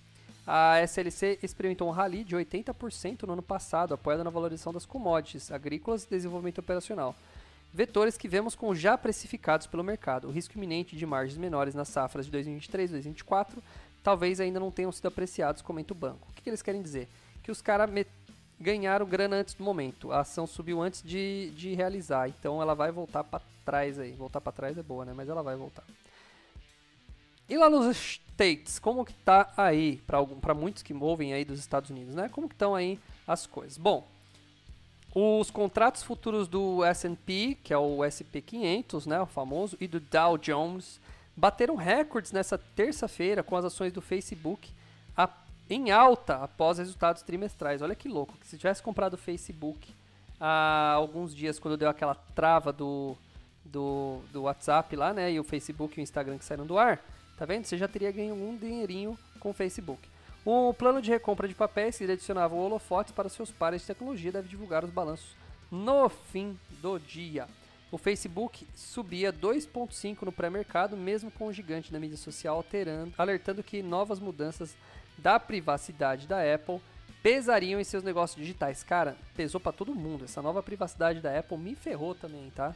A 0.46 0.80
SLC 0.82 1.40
experimentou 1.44 1.88
um 1.88 1.92
rally 1.92 2.24
de 2.24 2.36
80% 2.36 3.24
no 3.24 3.34
ano 3.34 3.42
passado, 3.44 3.94
apoiado 3.94 4.24
na 4.24 4.30
valorização 4.30 4.74
das 4.74 4.86
commodities 4.86 5.52
agrícolas 5.52 6.04
e 6.04 6.10
desenvolvimento 6.10 6.58
operacional. 6.60 7.16
Vetores 7.74 8.18
que 8.18 8.28
vemos 8.28 8.56
com 8.56 8.76
já 8.76 8.98
precificados 8.98 9.68
pelo 9.68 9.84
mercado. 9.84 10.28
O 10.28 10.32
risco 10.32 10.58
iminente 10.58 10.96
de 10.96 11.06
margens 11.06 11.38
menores 11.38 11.74
nas 11.74 11.88
safras 11.88 12.26
de 12.26 12.32
2023 12.32 12.90
e 12.90 12.94
2024 12.94 13.64
talvez 14.04 14.40
ainda 14.40 14.60
não 14.60 14.72
tenham 14.72 14.92
sido 14.92 15.08
apreciados, 15.08 15.62
comenta 15.62 15.94
o 15.94 15.96
banco. 15.96 16.28
O 16.30 16.34
que, 16.34 16.42
que 16.42 16.50
eles 16.50 16.62
querem 16.62 16.82
dizer? 16.82 17.08
Que 17.44 17.52
os 17.52 17.62
caras 17.62 17.90
ganharam 18.60 19.06
grana 19.06 19.38
antes 19.38 19.54
do 19.54 19.64
momento. 19.64 20.12
A 20.12 20.22
ação 20.22 20.46
subiu 20.46 20.82
antes 20.82 21.02
de, 21.02 21.52
de 21.52 21.74
realizar, 21.74 22.28
então 22.28 22.62
ela 22.62 22.76
vai 22.76 22.92
voltar 22.92 23.24
para 23.24 23.42
trás 23.66 24.00
aí. 24.00 24.12
Voltar 24.12 24.42
para 24.42 24.52
trás 24.52 24.78
é 24.78 24.84
boa, 24.84 25.06
né? 25.06 25.14
Mas 25.16 25.30
ela 25.30 25.44
vai 25.44 25.56
voltar. 25.56 25.84
E 27.52 27.58
lá 27.58 27.70
nos 27.70 27.98
States, 27.98 28.80
como 28.80 29.04
que 29.04 29.12
tá 29.12 29.52
aí 29.58 30.02
para 30.08 30.54
muitos 30.54 30.82
que 30.82 30.94
movem 30.94 31.34
aí 31.34 31.44
dos 31.44 31.60
Estados 31.60 31.90
Unidos, 31.90 32.16
né? 32.16 32.30
Como 32.30 32.48
que 32.48 32.56
estão 32.56 32.74
aí 32.74 32.98
as 33.28 33.46
coisas? 33.46 33.78
Bom, 33.78 34.08
os 35.14 35.52
contratos 35.52 36.02
futuros 36.02 36.48
do 36.48 36.82
S&P, 36.86 37.58
que 37.62 37.74
é 37.74 37.78
o 37.78 37.98
SP500, 37.98 39.06
né, 39.06 39.20
o 39.20 39.26
famoso, 39.26 39.76
e 39.82 39.86
do 39.86 40.00
Dow 40.00 40.38
Jones, 40.38 41.02
bateram 41.36 41.76
recordes 41.76 42.32
nessa 42.32 42.58
terça-feira 42.58 43.44
com 43.44 43.58
as 43.58 43.66
ações 43.66 43.92
do 43.92 44.02
Facebook 44.02 44.72
a, 45.18 45.30
em 45.70 45.92
alta 45.92 46.36
após 46.36 46.78
resultados 46.78 47.22
trimestrais. 47.22 47.82
Olha 47.82 47.96
que 47.96 48.08
louco, 48.08 48.38
que 48.38 48.48
se 48.48 48.58
tivesse 48.58 48.82
comprado 48.82 49.16
o 49.16 49.18
Facebook 49.18 49.94
há 50.40 50.94
alguns 50.94 51.36
dias, 51.36 51.60
quando 51.60 51.76
deu 51.76 51.90
aquela 51.90 52.16
trava 52.16 52.72
do, 52.72 53.18
do, 53.66 54.22
do 54.32 54.44
WhatsApp 54.44 54.96
lá, 54.96 55.14
né, 55.14 55.34
e 55.34 55.38
o 55.38 55.44
Facebook 55.44 56.00
e 56.00 56.02
o 56.02 56.02
Instagram 56.02 56.38
que 56.38 56.46
saíram 56.46 56.66
do 56.66 56.78
ar, 56.78 57.04
tá 57.42 57.46
vendo? 57.48 57.66
Você 57.66 57.76
já 57.76 57.88
teria 57.88 58.12
ganho 58.12 58.36
um 58.36 58.56
dinheirinho 58.56 59.18
com 59.40 59.50
o 59.50 59.54
Facebook. 59.54 60.08
O 60.46 60.76
plano 60.76 61.02
de 61.02 61.10
recompra 61.10 61.48
de 61.48 61.56
papéis 61.56 61.98
que 61.98 62.04
adicionava 62.04 62.54
o 62.54 62.60
holofote 62.60 63.14
para 63.14 63.30
seus 63.30 63.52
pares 63.52 63.82
de 63.82 63.88
tecnologia 63.88 64.32
deve 64.32 64.48
divulgar 64.48 64.86
os 64.86 64.92
balanços 64.92 65.36
no 65.72 66.08
fim 66.08 66.56
do 66.84 67.00
dia. 67.00 67.48
O 67.92 67.98
Facebook 67.98 68.68
subia 68.76 69.34
2,5 69.34 70.22
no 70.22 70.32
pré-mercado, 70.32 70.96
mesmo 70.96 71.32
com 71.32 71.48
o 71.48 71.54
gigante 71.54 71.92
da 71.92 72.00
mídia 72.00 72.16
social 72.16 72.58
alterando, 72.58 73.12
alertando 73.18 73.64
que 73.64 73.82
novas 73.82 74.20
mudanças 74.20 74.78
da 75.18 75.40
privacidade 75.40 76.28
da 76.28 76.42
Apple 76.42 76.80
pesariam 77.24 77.82
em 77.82 77.84
seus 77.84 78.04
negócios 78.04 78.40
digitais. 78.40 78.84
Cara, 78.84 79.18
pesou 79.36 79.60
para 79.60 79.72
todo 79.72 79.96
mundo. 79.96 80.26
Essa 80.26 80.44
nova 80.44 80.62
privacidade 80.62 81.20
da 81.20 81.40
Apple 81.40 81.58
me 81.58 81.74
ferrou 81.74 82.14
também, 82.14 82.52
tá? 82.52 82.76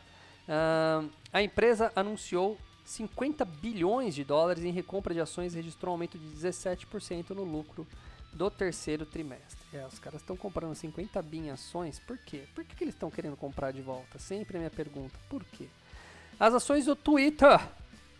Uh, 0.49 1.07
a 1.31 1.43
empresa 1.43 1.91
anunciou 1.95 2.57
50 2.85 3.43
bilhões 3.43 4.13
de 4.13 4.23
dólares 4.23 4.63
em 4.63 4.71
recompra 4.71 5.13
de 5.13 5.19
ações 5.19 5.55
registrou 5.55 5.91
um 5.91 5.95
aumento 5.95 6.17
de 6.17 6.27
17% 6.27 7.31
no 7.31 7.43
lucro 7.43 7.85
do 8.31 8.49
terceiro 8.51 9.05
trimestre. 9.05 9.57
É, 9.73 9.85
os 9.85 9.97
caras 9.97 10.21
estão 10.21 10.37
comprando 10.37 10.75
50 10.75 11.21
bi 11.21 11.39
em 11.39 11.49
ações, 11.49 11.99
por 11.99 12.17
quê? 12.17 12.43
Por 12.53 12.63
que, 12.63 12.75
que 12.75 12.83
eles 12.83 12.93
estão 12.93 13.09
querendo 13.09 13.35
comprar 13.35 13.71
de 13.71 13.81
volta? 13.81 14.19
Sempre 14.19 14.57
a 14.57 14.59
minha 14.59 14.69
pergunta, 14.69 15.17
por 15.29 15.43
quê? 15.43 15.67
As 16.39 16.53
ações 16.53 16.85
do 16.85 16.95
Twitter 16.95 17.59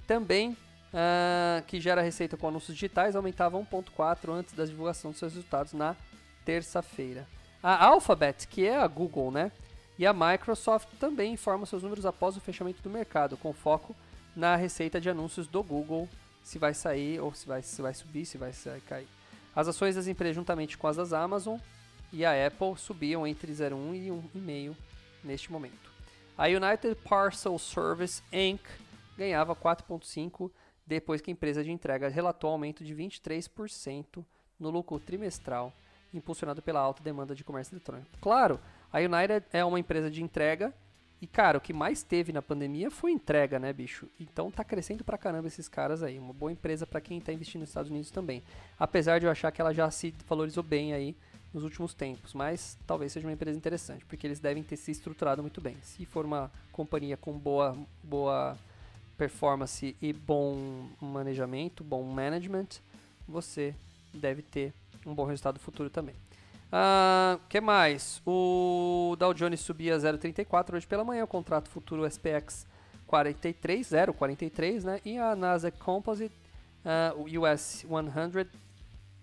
também, 0.08 0.52
uh, 0.52 1.64
que 1.68 1.80
gera 1.80 2.02
receita 2.02 2.36
com 2.36 2.48
anúncios 2.48 2.76
digitais, 2.76 3.16
aumentavam 3.16 3.66
1,4 3.66 4.32
antes 4.32 4.54
da 4.54 4.66
divulgação 4.66 5.12
dos 5.12 5.20
seus 5.20 5.34
resultados 5.34 5.74
na 5.74 5.96
terça-feira. 6.44 7.28
A 7.62 7.86
Alphabet, 7.86 8.48
que 8.48 8.66
é 8.66 8.78
a 8.78 8.88
Google, 8.88 9.32
né? 9.32 9.52
E 9.98 10.06
a 10.06 10.14
Microsoft 10.14 10.88
também 11.00 11.34
informam 11.34 11.66
seus 11.66 11.84
números 11.84 12.06
após 12.06 12.38
o 12.38 12.42
fechamento 12.42 12.82
do 12.82 12.90
mercado, 12.90 13.38
com 13.38 13.54
foco 13.54 13.96
na 14.36 14.56
receita 14.56 15.00
de 15.00 15.10
anúncios 15.10 15.48
do 15.48 15.64
Google, 15.64 16.10
se 16.44 16.60
vai 16.60 16.74
sair 16.74 17.20
ou 17.20 17.34
se 17.34 17.48
vai, 17.48 17.62
se 17.62 17.82
vai 17.82 17.94
subir, 17.94 18.26
se 18.26 18.38
vai, 18.38 18.52
cair. 18.88 19.08
As 19.56 19.68
ações 19.68 19.96
das 19.96 20.08
empresas, 20.08 20.36
juntamente 20.36 20.78
com 20.78 20.88
as 20.88 20.98
das 20.98 21.14
Amazon 21.14 21.58
e 22.12 22.26
a 22.26 22.48
Apple, 22.48 22.78
subiam 22.78 23.26
entre 23.26 23.52
0,1 23.52 23.96
e 23.96 24.10
1,5 24.10 24.76
neste 25.24 25.52
momento. 25.52 25.92
A 26.38 26.48
United 26.48 26.96
Parcel 27.04 27.58
Service 27.58 28.22
Inc. 28.32 28.62
ganhava 29.18 29.56
4,5 29.56 30.52
depois 30.86 31.22
que 31.22 31.32
a 31.32 31.34
empresa 31.34 31.64
de 31.64 31.72
entrega 31.72 32.10
relatou 32.10 32.52
aumento 32.52 32.84
de 32.84 32.94
23% 32.94 34.24
no 34.60 34.70
lucro 34.70 35.00
trimestral, 35.00 35.74
impulsionado 36.14 36.62
pela 36.62 36.80
alta 36.80 37.02
demanda 37.02 37.34
de 37.34 37.44
comércio 37.44 37.74
eletrônico. 37.74 38.10
Claro, 38.22 38.60
a 38.92 39.00
United 39.00 39.46
é 39.52 39.64
uma 39.66 39.80
empresa 39.80 40.12
de 40.12 40.22
entrega 40.22 40.74
e, 41.26 41.28
cara, 41.28 41.58
o 41.58 41.62
que 41.62 41.74
mais 41.74 42.04
teve 42.04 42.32
na 42.32 42.40
pandemia 42.40 42.92
foi 42.92 43.12
entrega, 43.12 43.58
né, 43.58 43.74
bicho? 43.74 44.08
Então 44.20 44.52
tá 44.52 44.64
crescendo 44.64 45.04
pra 45.04 45.18
caramba 45.18 45.48
esses 45.48 45.68
caras 45.68 46.04
aí. 46.04 46.20
Uma 46.20 46.32
boa 46.32 46.52
empresa 46.52 46.86
para 46.86 47.02
quem 47.02 47.20
tá 47.20 47.34
investindo 47.34 47.62
nos 47.62 47.70
Estados 47.70 47.90
Unidos 47.90 48.12
também. 48.12 48.44
Apesar 48.78 49.20
de 49.20 49.26
eu 49.26 49.32
achar 49.32 49.52
que 49.52 49.60
ela 49.60 49.74
já 49.74 49.90
se 49.90 50.14
valorizou 50.30 50.62
bem 50.62 50.94
aí 50.94 51.16
nos 51.52 51.64
últimos 51.64 51.96
tempos, 51.96 52.36
mas 52.36 52.78
talvez 52.86 53.12
seja 53.12 53.26
uma 53.26 53.34
empresa 53.34 53.58
interessante, 53.58 54.06
porque 54.06 54.28
eles 54.28 54.40
devem 54.40 54.62
ter 54.62 54.76
se 54.78 54.92
estruturado 54.92 55.42
muito 55.42 55.60
bem. 55.60 55.76
Se 55.82 56.06
for 56.06 56.26
uma 56.26 56.52
companhia 56.72 57.18
com 57.18 57.34
boa, 57.34 57.76
boa 58.04 58.56
performance 59.18 59.96
e 60.00 60.14
bom 60.14 60.88
manejamento, 61.02 61.84
bom 61.84 62.04
management, 62.04 62.68
você 63.28 63.74
deve 64.14 64.44
ter 64.44 64.72
um 65.04 65.16
bom 65.16 65.26
resultado 65.26 65.60
futuro 65.60 65.90
também. 65.90 66.14
Uh, 66.76 67.40
que 67.48 67.62
mais? 67.62 68.22
O 68.26 69.16
Dow 69.18 69.34
Jones 69.34 69.62
subia 69.62 69.96
0,34 69.98 70.74
hoje 70.74 70.86
pela 70.86 71.06
manhã, 71.06 71.24
o 71.24 71.28
contrato 71.28 71.70
futuro 71.70 72.06
SPX 72.06 72.68
43, 73.08 73.88
0,43, 73.88 74.84
né? 74.84 75.00
E 75.06 75.18
a 75.18 75.38
Nasdaq 75.38 75.78
Composite, 75.78 76.36
uh, 76.84 77.18
o 77.18 77.44
US 77.44 77.86
100 77.88 78.50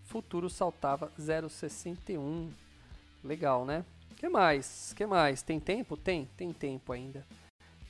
futuro 0.04 0.48
saltava 0.48 1.12
0,61. 1.20 2.48
Legal, 3.22 3.66
né? 3.66 3.84
Que 4.16 4.30
mais? 4.30 4.94
Que 4.96 5.04
mais? 5.04 5.42
Tem 5.42 5.60
tempo? 5.60 5.94
Tem, 5.94 6.26
tem 6.34 6.54
tempo 6.54 6.90
ainda. 6.90 7.22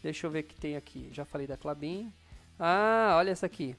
Deixa 0.03 0.27
eu 0.27 0.31
ver 0.33 0.41
o 0.41 0.45
que 0.45 0.57
tem 0.57 0.75
aqui. 0.75 1.09
Já 1.13 1.25
falei 1.25 1.47
da 1.47 1.57
Clabin. 1.57 2.13
Ah, 2.59 3.15
olha 3.17 3.31
essa 3.31 3.47
aqui. 3.47 3.77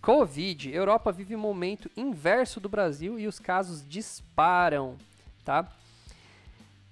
Covid. 0.00 0.72
Europa 0.74 1.12
vive 1.12 1.36
um 1.36 1.40
momento 1.40 1.90
inverso 1.96 2.58
do 2.58 2.68
Brasil 2.68 3.18
e 3.18 3.26
os 3.26 3.38
casos 3.38 3.86
disparam, 3.86 4.96
tá? 5.44 5.70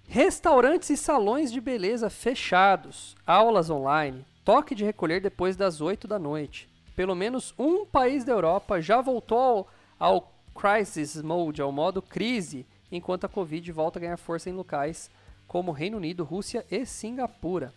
Restaurantes 0.07 0.91
e 0.91 0.97
salões 0.97 1.53
de 1.53 1.61
beleza 1.61 2.09
fechados, 2.09 3.17
aulas 3.27 3.71
online, 3.71 4.25
toque 4.45 4.75
de 4.75 4.85
recolher 4.85 5.21
depois 5.21 5.57
das 5.57 5.81
8 5.81 6.09
da 6.09 6.19
noite. 6.19 6.69
Pelo 6.97 7.15
menos 7.15 7.55
um 7.59 7.85
país 7.85 8.25
da 8.25 8.33
Europa 8.33 8.81
já 8.81 9.01
voltou 9.01 9.69
ao 9.99 10.33
crisis 10.55 11.23
mode, 11.23 11.63
ao 11.63 11.71
modo 11.71 12.03
crise, 12.03 12.67
enquanto 12.91 13.25
a 13.25 13.29
Covid 13.29 13.71
volta 13.71 13.99
a 13.99 14.03
ganhar 14.03 14.17
força 14.17 14.51
em 14.51 14.55
locais 14.55 15.11
como 15.47 15.73
Reino 15.73 15.97
Unido, 15.97 16.25
Rússia 16.25 16.65
e 16.71 16.85
Singapura. 16.85 17.73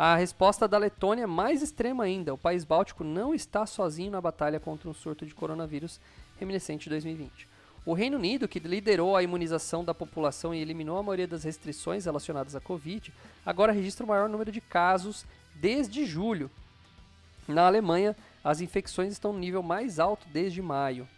A 0.00 0.14
resposta 0.14 0.68
da 0.68 0.78
Letônia 0.78 1.24
é 1.24 1.26
mais 1.26 1.60
extrema 1.60 2.04
ainda. 2.04 2.32
O 2.32 2.38
país 2.38 2.62
báltico 2.62 3.02
não 3.02 3.34
está 3.34 3.66
sozinho 3.66 4.12
na 4.12 4.20
batalha 4.20 4.60
contra 4.60 4.88
um 4.88 4.94
surto 4.94 5.26
de 5.26 5.34
coronavírus 5.34 6.00
reminiscente 6.38 6.84
de 6.84 6.90
2020. 6.90 7.48
O 7.84 7.94
Reino 7.94 8.16
Unido, 8.16 8.46
que 8.46 8.60
liderou 8.60 9.16
a 9.16 9.24
imunização 9.24 9.84
da 9.84 9.92
população 9.92 10.54
e 10.54 10.60
eliminou 10.60 10.98
a 10.98 11.02
maioria 11.02 11.26
das 11.26 11.42
restrições 11.42 12.04
relacionadas 12.04 12.54
à 12.54 12.60
Covid, 12.60 13.12
agora 13.44 13.72
registra 13.72 14.04
o 14.06 14.08
maior 14.08 14.28
número 14.28 14.52
de 14.52 14.60
casos 14.60 15.26
desde 15.56 16.06
julho. 16.06 16.48
Na 17.48 17.66
Alemanha, 17.66 18.14
as 18.44 18.60
infecções 18.60 19.14
estão 19.14 19.32
no 19.32 19.40
nível 19.40 19.64
mais 19.64 19.98
alto 19.98 20.28
desde 20.32 20.62
maio. 20.62 21.08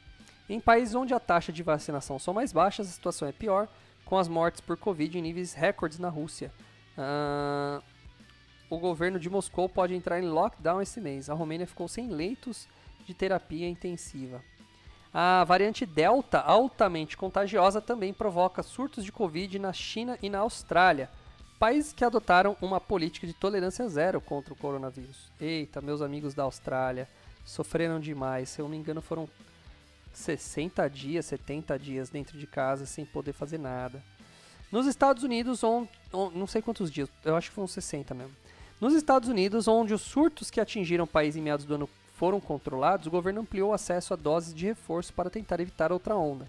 Em 0.48 0.58
países 0.58 0.94
onde 0.94 1.12
a 1.12 1.20
taxa 1.20 1.52
de 1.52 1.62
vacinação 1.62 2.18
são 2.18 2.32
mais 2.32 2.50
baixas, 2.50 2.88
a 2.88 2.92
situação 2.92 3.28
é 3.28 3.32
pior, 3.32 3.68
com 4.06 4.16
as 4.16 4.26
mortes 4.26 4.62
por 4.62 4.78
Covid 4.78 5.18
em 5.18 5.20
níveis 5.20 5.52
recordes 5.52 5.98
na 5.98 6.08
Rússia. 6.08 6.50
Uh, 6.96 7.99
o 8.70 8.78
governo 8.78 9.18
de 9.18 9.28
Moscou 9.28 9.68
pode 9.68 9.94
entrar 9.94 10.22
em 10.22 10.28
lockdown 10.28 10.80
esse 10.80 11.00
mês. 11.00 11.28
A 11.28 11.34
Romênia 11.34 11.66
ficou 11.66 11.88
sem 11.88 12.08
leitos 12.08 12.68
de 13.04 13.12
terapia 13.12 13.68
intensiva. 13.68 14.42
A 15.12 15.42
variante 15.42 15.84
Delta, 15.84 16.38
altamente 16.38 17.16
contagiosa, 17.16 17.80
também 17.80 18.14
provoca 18.14 18.62
surtos 18.62 19.04
de 19.04 19.10
Covid 19.10 19.58
na 19.58 19.72
China 19.72 20.16
e 20.22 20.30
na 20.30 20.38
Austrália, 20.38 21.10
países 21.58 21.92
que 21.92 22.04
adotaram 22.04 22.56
uma 22.62 22.80
política 22.80 23.26
de 23.26 23.32
tolerância 23.32 23.88
zero 23.88 24.20
contra 24.20 24.54
o 24.54 24.56
coronavírus. 24.56 25.32
Eita, 25.40 25.80
meus 25.80 26.00
amigos 26.00 26.32
da 26.32 26.44
Austrália, 26.44 27.08
sofreram 27.44 27.98
demais. 27.98 28.50
Se 28.50 28.60
eu 28.60 28.66
não 28.66 28.70
me 28.70 28.76
engano, 28.76 29.02
foram 29.02 29.28
60 30.12 30.88
dias, 30.88 31.26
70 31.26 31.76
dias 31.76 32.08
dentro 32.08 32.38
de 32.38 32.46
casa 32.46 32.86
sem 32.86 33.04
poder 33.04 33.32
fazer 33.32 33.58
nada. 33.58 34.00
Nos 34.70 34.86
Estados 34.86 35.24
Unidos, 35.24 35.64
on, 35.64 35.88
on, 36.12 36.30
não 36.30 36.46
sei 36.46 36.62
quantos 36.62 36.92
dias, 36.92 37.08
eu 37.24 37.34
acho 37.34 37.48
que 37.48 37.54
foram 37.56 37.66
60 37.66 38.14
mesmo. 38.14 38.36
Nos 38.80 38.94
Estados 38.94 39.28
Unidos, 39.28 39.68
onde 39.68 39.92
os 39.92 40.00
surtos 40.00 40.50
que 40.50 40.58
atingiram 40.58 41.04
o 41.04 41.06
país 41.06 41.36
em 41.36 41.42
meados 41.42 41.66
do 41.66 41.74
ano 41.74 41.90
foram 42.14 42.40
controlados, 42.40 43.06
o 43.06 43.10
governo 43.10 43.42
ampliou 43.42 43.70
o 43.70 43.74
acesso 43.74 44.14
a 44.14 44.16
doses 44.16 44.54
de 44.54 44.64
reforço 44.64 45.12
para 45.12 45.28
tentar 45.28 45.60
evitar 45.60 45.92
outra 45.92 46.16
onda. 46.16 46.48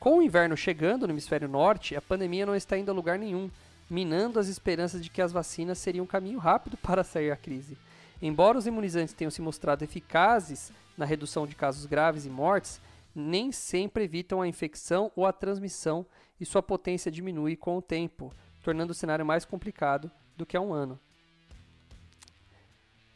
Com 0.00 0.18
o 0.18 0.22
inverno 0.22 0.56
chegando 0.56 1.06
no 1.06 1.12
hemisfério 1.12 1.48
norte, 1.48 1.94
a 1.94 2.02
pandemia 2.02 2.44
não 2.44 2.56
está 2.56 2.76
indo 2.76 2.90
a 2.90 2.94
lugar 2.94 3.20
nenhum, 3.20 3.48
minando 3.88 4.40
as 4.40 4.48
esperanças 4.48 5.00
de 5.00 5.08
que 5.10 5.22
as 5.22 5.30
vacinas 5.30 5.78
seriam 5.78 6.02
um 6.02 6.08
caminho 6.08 6.40
rápido 6.40 6.76
para 6.82 7.04
sair 7.04 7.30
da 7.30 7.36
crise. 7.36 7.78
Embora 8.20 8.58
os 8.58 8.66
imunizantes 8.66 9.14
tenham 9.14 9.30
se 9.30 9.40
mostrado 9.40 9.84
eficazes 9.84 10.72
na 10.98 11.04
redução 11.04 11.46
de 11.46 11.54
casos 11.54 11.86
graves 11.86 12.26
e 12.26 12.30
mortes, 12.30 12.80
nem 13.14 13.52
sempre 13.52 14.02
evitam 14.02 14.42
a 14.42 14.48
infecção 14.48 15.12
ou 15.14 15.24
a 15.24 15.32
transmissão 15.32 16.04
e 16.40 16.44
sua 16.44 16.64
potência 16.64 17.12
diminui 17.12 17.54
com 17.54 17.76
o 17.78 17.82
tempo, 17.82 18.34
tornando 18.60 18.90
o 18.90 18.94
cenário 18.94 19.24
mais 19.24 19.44
complicado 19.44 20.10
do 20.36 20.44
que 20.44 20.56
há 20.56 20.60
um 20.60 20.72
ano. 20.72 20.98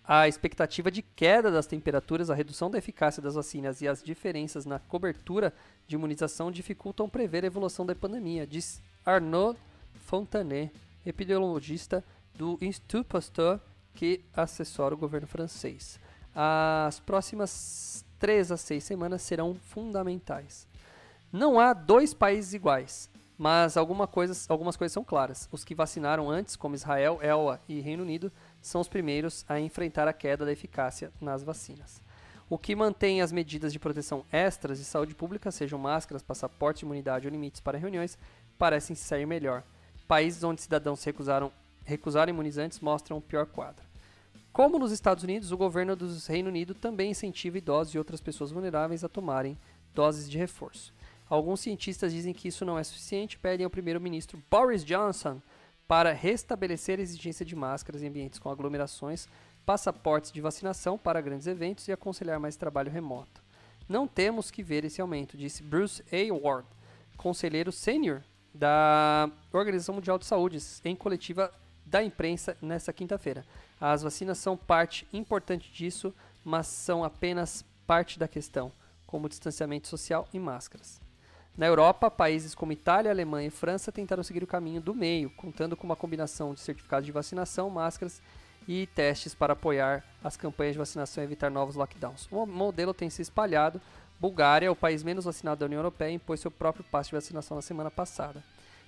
A 0.07 0.29
expectativa 0.29 0.91
de 0.91 1.01
queda 1.01 1.51
das 1.51 1.67
temperaturas, 1.67 2.29
a 2.29 2.35
redução 2.35 2.71
da 2.71 2.77
eficácia 2.77 3.23
das 3.23 3.37
vacinas 3.37 3.81
e 3.81 3.89
as 3.89 4.03
diferenças 4.03 4.67
na 4.67 4.79
cobertura 4.79 5.51
de 5.87 5.95
imunização 5.95 6.51
dificultam 6.51 7.09
prever 7.09 7.43
a 7.43 7.47
evolução 7.47 7.87
da 7.87 7.95
pandemia, 7.95 8.47
diz 8.47 8.83
Arnaud 9.05 9.59
Fontanet, 9.95 10.71
epidemiologista 11.07 12.05
do 12.35 12.59
Institut 12.61 13.07
Pasteur, 13.09 13.59
que 13.95 14.23
assessora 14.35 14.95
o 14.95 14.99
governo 14.99 15.27
francês. 15.27 15.99
As 16.35 17.01
próximas 17.01 18.05
três 18.19 18.53
a 18.53 18.59
seis 18.59 18.85
semanas 18.85 19.23
serão 19.23 19.55
fundamentais. 19.55 20.67
Não 21.33 21.59
há 21.59 21.73
dois 21.73 22.13
países 22.13 22.53
iguais, 22.53 23.09
mas 23.37 23.77
alguma 23.77 24.07
coisas, 24.07 24.49
algumas 24.49 24.77
coisas 24.77 24.93
são 24.93 25.05
claras. 25.05 25.49
Os 25.51 25.65
que 25.65 25.75
vacinaram 25.75 26.31
antes, 26.31 26.57
como 26.57 26.75
Israel, 26.75 27.19
ELA 27.23 27.61
e 27.69 27.81
Reino 27.81 28.03
Unido, 28.03 28.31
são 28.63 28.81
os 28.81 28.89
primeiros 28.89 29.45
a 29.49 29.59
enfrentar 29.59 30.07
a 30.07 30.13
queda 30.13 30.45
da 30.45 30.53
eficácia 30.53 31.13
nas 31.21 31.43
vacinas. 31.43 32.01
O 32.49 32.59
que 32.59 32.77
mantém 32.77 33.23
as 33.23 33.33
medidas 33.33 33.73
de 33.73 33.79
proteção 33.79 34.25
extras 34.31 34.79
de 34.79 34.85
saúde 34.85 35.15
pública, 35.15 35.51
sejam 35.51 35.79
máscaras, 35.79 36.23
passaporte 36.23 36.81
de 36.81 36.85
imunidade 36.85 37.27
ou 37.27 37.33
limites 37.33 37.61
para 37.61 37.79
reuniões, 37.79 38.19
parecem 38.59 38.95
sair 38.95 39.27
melhor. 39.27 39.65
Países 40.07 40.45
onde 40.45 40.61
cidadãos 40.61 41.03
recusaram, 41.03 41.51
recusaram 41.85 42.31
imunizantes 42.31 42.81
mostram 42.81 43.17
o 43.17 43.23
pior 43.23 43.47
quadro. 43.47 43.85
Como 44.53 44.79
nos 44.79 44.93
Estados 44.93 45.25
Unidos, 45.25 45.51
o 45.51 45.57
governo 45.57 45.97
do 45.97 46.07
Reino 46.29 46.49
Unido 46.49 46.75
também 46.75 47.11
incentiva 47.11 47.59
idosos 47.59 47.95
e 47.95 47.99
outras 47.99 48.21
pessoas 48.21 48.53
vulneráveis 48.53 49.03
a 49.03 49.09
tomarem 49.09 49.59
doses 49.93 50.31
de 50.31 50.39
reforço. 50.39 50.93
Alguns 51.29 51.61
cientistas 51.61 52.13
dizem 52.13 52.35
que 52.35 52.49
isso 52.49 52.65
não 52.65 52.79
é 52.79 52.85
suficiente 52.85 53.35
e 53.35 53.39
pedem 53.39 53.65
ao 53.65 53.71
primeiro-ministro 53.71 54.43
Boris 54.51 54.85
Johnson 54.85 55.41
para 55.89 56.13
restabelecer 56.13 56.99
a 56.99 57.03
exigência 57.03 57.45
de 57.45 57.57
máscaras 57.57 58.03
em 58.03 58.09
ambientes 58.09 58.39
com 58.39 58.51
aglomerações, 58.51 59.29
passaportes 59.65 60.33
de 60.33 60.41
vacinação 60.41 60.99
para 60.99 61.21
grandes 61.21 61.47
eventos 61.47 61.89
e 61.89 61.93
aconselhar 61.93 62.39
mais 62.39 62.57
trabalho 62.57 62.91
remoto. 62.91 63.43
Não 63.89 64.07
temos 64.07 64.51
que 64.51 64.63
ver 64.63 64.85
esse 64.85 65.01
aumento, 65.01 65.37
disse 65.37 65.63
Bruce 65.63 66.03
A. 66.11 66.33
Ward, 66.33 66.67
conselheiro 67.17 67.71
sênior 67.71 68.23
da 68.53 69.31
Organização 69.53 69.95
Mundial 69.95 70.19
de 70.19 70.27
Saúde, 70.27 70.59
em 70.85 70.95
coletiva 70.95 71.53
da 71.85 72.03
imprensa 72.03 72.57
nesta 72.63 72.93
quinta-feira. 72.93 73.45
As 73.81 74.03
vacinas 74.03 74.39
são 74.39 74.57
parte 74.57 75.07
importante 75.13 75.71
disso, 75.71 76.15
mas 76.45 76.67
são 76.67 77.05
apenas 77.05 77.65
parte 77.87 78.19
da 78.19 78.29
questão, 78.29 78.73
como 79.07 79.29
distanciamento 79.29 79.89
social 79.89 80.27
e 80.33 80.39
máscaras. 80.39 81.04
Na 81.57 81.67
Europa, 81.67 82.11
países 82.11 82.53
como 82.53 82.73
Itália, 82.73 83.13
Alemanha 83.13 83.47
e 83.47 83.51
França 83.51 83.93
tentaram 83.93 84.25
seguir 84.25 84.43
o 84.43 84.47
caminho 84.47 84.81
do 84.81 84.93
meio, 84.93 85.31
contando 85.31 85.77
com 85.77 85.85
uma 85.85 85.95
combinação 85.95 86.53
de 86.53 86.59
certificados 86.59 87.07
de 87.07 87.13
vacinação, 87.13 87.71
máscaras 87.71 88.21
e 88.67 88.89
testes 88.89 89.37
para 89.37 89.53
apoiar 89.53 90.05
as 90.23 90.37
campanhas 90.37 90.73
de 90.73 90.81
vacinação 90.81 91.23
e 91.23 91.27
evitar 91.27 91.51
novos 91.51 91.77
lockdowns. 91.77 92.27
O 92.33 92.45
modelo 92.45 92.93
tem 92.93 93.09
se 93.09 93.23
espalhado. 93.23 93.81
Bulgária, 94.19 94.71
o 94.73 94.75
país 94.75 95.05
menos 95.05 95.27
vacinado 95.27 95.61
da 95.61 95.67
União 95.67 95.79
Europeia, 95.79 96.11
impôs 96.11 96.41
seu 96.41 96.51
próprio 96.51 96.85
passe 96.91 97.11
de 97.11 97.15
vacinação 97.15 97.57
na 97.57 97.63
semana 97.63 97.91
passada. 97.91 98.43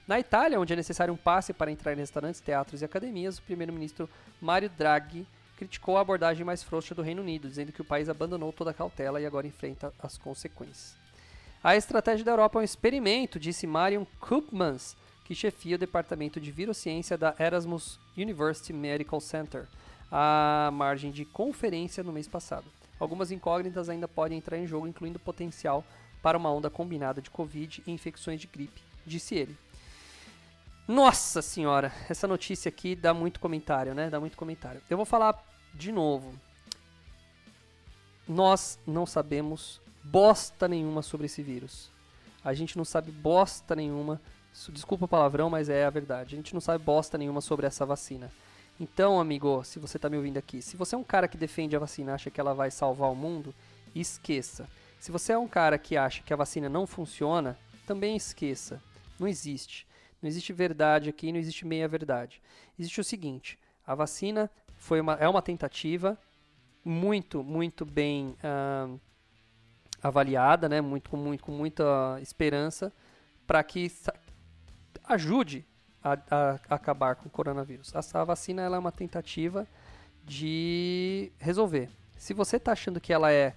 Na 0.05 0.19
Itália, 0.19 0.59
onde 0.59 0.73
é 0.73 0.77
necessário 0.77 1.15
um 1.15 1.17
passe 1.17 1.53
para 1.53 1.71
entrar 1.71 1.93
em 1.93 1.97
restaurantes, 1.97 2.41
teatros 2.41 2.83
e 2.83 2.85
academias, 2.85 3.39
o 3.39 3.43
primeiro-ministro 3.43 4.11
Mario 4.41 4.71
Draghi 4.71 5.25
criticou 5.57 5.97
a 5.97 6.01
abordagem 6.01 6.45
mais 6.45 6.65
frouxa 6.65 6.97
do 6.97 7.03
Reino 7.03 7.23
Unido, 7.23 7.49
dizendo 7.49 7.71
que 7.71 7.81
o 7.81 7.85
país 7.85 8.09
abandonou 8.09 8.53
toda 8.53 8.73
a 8.73 8.75
cautela 8.75 9.21
e 9.21 9.27
agora 9.27 9.47
enfrenta 9.47 9.93
as 10.01 10.19
consequências. 10.19 11.06
A 11.67 11.75
estratégia 11.75 12.25
da 12.25 12.31
Europa 12.31 12.61
é 12.61 12.63
um 12.63 12.65
experimento, 12.65 13.41
disse 13.41 13.67
Marion 13.67 14.05
Koopmans, 14.21 14.97
que 15.25 15.35
chefia 15.35 15.75
o 15.75 15.79
departamento 15.81 16.41
de 16.41 16.53
virociência 16.53 17.19
da 17.19 17.35
Erasmus 17.41 17.99
University 18.17 18.73
Medical 18.73 19.21
Center, 19.21 19.67
à 20.09 20.71
margem 20.73 21.11
de 21.11 21.25
conferência 21.25 22.05
no 22.05 22.13
mês 22.13 22.29
passado. 22.29 22.67
Algumas 23.01 23.33
incógnitas 23.33 23.89
ainda 23.89 24.07
podem 24.07 24.39
entrar 24.39 24.57
em 24.57 24.65
jogo, 24.65 24.87
incluindo 24.87 25.19
potencial 25.19 25.85
para 26.23 26.39
uma 26.39 26.53
onda 26.53 26.71
combinada 26.71 27.21
de 27.21 27.31
Covid 27.31 27.83
e 27.85 27.91
infecções 27.91 28.41
de 28.41 28.47
gripe, 28.47 28.81
disse 29.05 29.35
ele. 29.35 29.59
Nossa 30.87 31.43
senhora, 31.43 31.93
essa 32.09 32.29
notícia 32.29 32.69
aqui 32.69 32.95
dá 32.95 33.13
muito 33.13 33.41
comentário, 33.41 33.93
né? 33.93 34.09
Dá 34.09 34.21
muito 34.21 34.37
comentário. 34.37 34.81
Eu 34.89 34.97
vou 34.97 35.05
falar 35.05 35.45
de 35.75 35.91
novo. 35.91 36.33
Nós 38.29 38.79
não 38.87 39.05
sabemos 39.05 39.85
bosta 40.11 40.69
nenhuma 40.69 41.03
sobre 41.03 41.27
esse 41.27 41.43
vírus. 41.43 41.91
A 42.45 42.55
gente 42.55 42.77
não 42.77 42.85
sabe 42.85 43.11
bosta 43.11 43.75
nenhuma. 43.75 44.21
Desculpa 44.71 45.05
o 45.05 45.09
palavrão, 45.09 45.51
mas 45.51 45.69
é 45.69 45.85
a 45.85 45.91
verdade. 45.91 46.35
A 46.35 46.39
gente 46.39 46.55
não 46.55 46.61
sabe 46.61 46.83
bosta 46.83 47.19
nenhuma 47.19 47.41
sobre 47.41 47.67
essa 47.67 47.85
vacina. 47.85 48.31
Então, 48.79 49.19
amigo, 49.19 49.65
se 49.65 49.79
você 49.79 49.97
está 49.97 50.09
me 50.09 50.17
ouvindo 50.17 50.39
aqui, 50.39 50.63
se 50.63 50.77
você 50.77 50.95
é 50.95 50.99
um 50.99 51.05
cara 51.05 51.27
que 51.27 51.37
defende 51.37 51.75
a 51.75 51.79
vacina, 51.79 52.15
acha 52.15 52.31
que 52.31 52.41
ela 52.41 52.55
vai 52.55 52.71
salvar 52.71 53.11
o 53.11 53.17
mundo, 53.17 53.55
esqueça. 53.95 54.69
Se 55.01 55.11
você 55.11 55.33
é 55.33 55.39
um 55.39 55.49
cara 55.49 55.79
que 55.79 55.97
acha 55.97 56.23
que 56.23 56.33
a 56.33 56.37
vacina 56.37 56.69
não 56.69 56.87
funciona, 56.87 57.59
também 57.87 58.17
esqueça. 58.17 58.81
Não 59.19 59.27
existe. 59.27 59.87
Não 60.23 60.29
existe 60.29 60.53
verdade 60.53 61.09
aqui, 61.09 61.33
não 61.33 61.39
existe 61.39 61.67
meia 61.67 61.89
verdade. 61.89 62.41
Existe 62.79 63.01
o 63.01 63.05
seguinte: 63.05 63.59
a 63.87 63.95
vacina 63.95 64.51
foi 64.77 65.01
uma, 65.01 65.15
é 65.15 65.29
uma 65.29 65.43
tentativa 65.43 66.19
muito, 66.85 67.43
muito 67.43 67.85
bem 67.85 68.37
uh, 68.45 69.01
avaliada, 70.07 70.69
né, 70.69 70.81
muito, 70.81 71.11
com, 71.11 71.17
muito, 71.17 71.43
com 71.43 71.53
muita 71.53 72.19
esperança, 72.21 72.93
para 73.47 73.63
que 73.63 73.91
ajude 75.05 75.65
a, 76.03 76.13
a, 76.13 76.51
a, 76.71 76.75
acabar 76.75 77.17
com 77.17 77.29
o 77.29 77.31
coronavírus. 77.31 77.95
Essa 77.95 78.25
vacina 78.25 78.63
é 78.63 78.79
uma 78.79 78.93
tentativa 78.93 79.67
de 80.25 81.31
resolver. 81.39 81.89
Se 82.17 82.35
você 82.35 82.57
está 82.57 82.73
achando 82.73 83.01
que 83.01 83.13
ela 83.13 83.33
é 83.33 83.55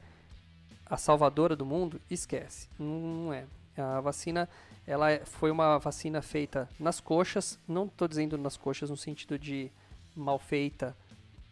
a 0.85 0.97
salvadora 0.97 1.55
do 1.55 1.65
mundo, 1.65 2.01
esquece. 2.09 2.67
Não 2.77 3.33
é. 3.33 3.45
A 3.77 4.01
vacina 4.01 4.49
ela 4.85 5.11
é, 5.11 5.19
foi 5.23 5.51
uma 5.51 5.77
vacina 5.77 6.21
feita 6.21 6.67
nas 6.79 6.99
coxas. 6.99 7.59
Não 7.67 7.85
estou 7.85 8.07
dizendo 8.07 8.37
nas 8.37 8.57
coxas 8.57 8.89
no 8.89 8.97
sentido 8.97 9.37
de 9.37 9.71
mal 10.15 10.39
feita 10.39 10.95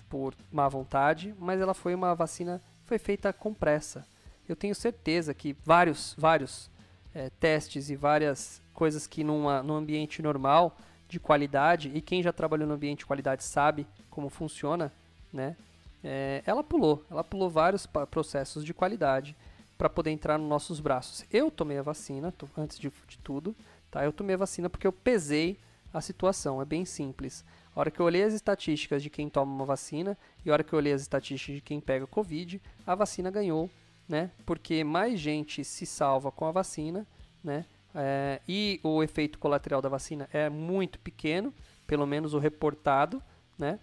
por 0.10 0.34
má 0.52 0.68
vontade, 0.68 1.34
mas 1.40 1.60
ela 1.60 1.74
foi 1.74 1.94
uma 1.94 2.16
vacina 2.16 2.62
foi 2.86 2.98
feita 2.98 3.34
com 3.34 3.54
pressa 3.54 4.06
eu 4.48 4.56
tenho 4.56 4.74
certeza 4.76 5.34
que 5.34 5.56
vários, 5.64 6.16
vários 6.18 6.70
é, 7.14 7.30
testes 7.40 7.90
e 7.90 7.96
várias 7.96 8.62
coisas 8.74 9.08
que 9.08 9.24
numa, 9.24 9.64
num 9.64 9.76
ambiente 9.76 10.22
normal 10.22 10.78
de 11.10 11.20
qualidade, 11.20 11.92
e 11.94 12.02
quem 12.02 12.22
já 12.22 12.34
trabalhou 12.34 12.68
no 12.68 12.74
ambiente 12.74 13.00
de 13.00 13.06
qualidade 13.06 13.44
sabe 13.44 13.88
como 14.10 14.30
funciona, 14.30 14.92
né? 15.32 15.56
É, 16.04 16.44
ela 16.46 16.64
pulou, 16.64 17.04
ela 17.10 17.24
pulou 17.24 17.50
vários 17.50 17.86
processos 17.86 18.64
de 18.64 18.74
qualidade 18.74 19.36
para 19.78 19.90
poder 19.90 20.12
entrar 20.12 20.38
nos 20.38 20.48
nossos 20.48 20.80
braços. 20.80 21.26
Eu 21.32 21.50
tomei 21.50 21.78
a 21.78 21.82
vacina, 21.82 22.34
antes 22.58 22.78
de, 22.78 22.92
de 23.08 23.18
tudo, 23.20 23.56
tá? 23.90 24.04
Eu 24.04 24.14
tomei 24.14 24.36
a 24.36 24.38
vacina 24.38 24.70
porque 24.70 24.86
eu 24.86 24.92
pesei 24.92 25.58
a 25.94 26.02
situação, 26.02 26.62
é 26.62 26.66
bem 26.66 26.86
simples. 26.86 27.44
A 27.76 27.80
hora 27.80 27.92
que 27.92 28.00
eu 28.00 28.06
olhei 28.06 28.24
as 28.24 28.34
estatísticas 28.34 29.02
de 29.02 29.10
quem 29.10 29.30
toma 29.30 29.54
uma 29.54 29.66
vacina 29.66 30.18
e 30.46 30.50
a 30.50 30.54
hora 30.54 30.64
que 30.64 30.74
eu 30.74 30.78
olhei 30.78 30.94
as 30.94 31.02
estatísticas 31.02 31.56
de 31.56 31.62
quem 31.62 31.80
pega 31.80 32.06
Covid, 32.08 32.62
a 32.86 32.96
vacina 32.96 33.32
ganhou 33.32 33.70
né? 34.08 34.32
Porque 34.46 34.84
mais 34.84 35.20
gente 35.20 35.64
se 35.64 35.86
salva 35.86 36.32
com 36.32 36.46
a 36.46 36.52
vacina, 36.52 37.06
né? 37.44 37.66
É, 37.94 38.42
e 38.48 38.80
o 38.84 39.02
efeito 39.02 39.40
colateral 39.40 39.82
da 39.82 39.90
vacina 39.90 40.30
é 40.32 40.50
muito 40.50 41.00
pequeno, 41.00 41.54
pelo 41.86 42.06
menos 42.06 42.34
o 42.34 42.40
reportado, 42.40 43.22
né? 43.58 43.80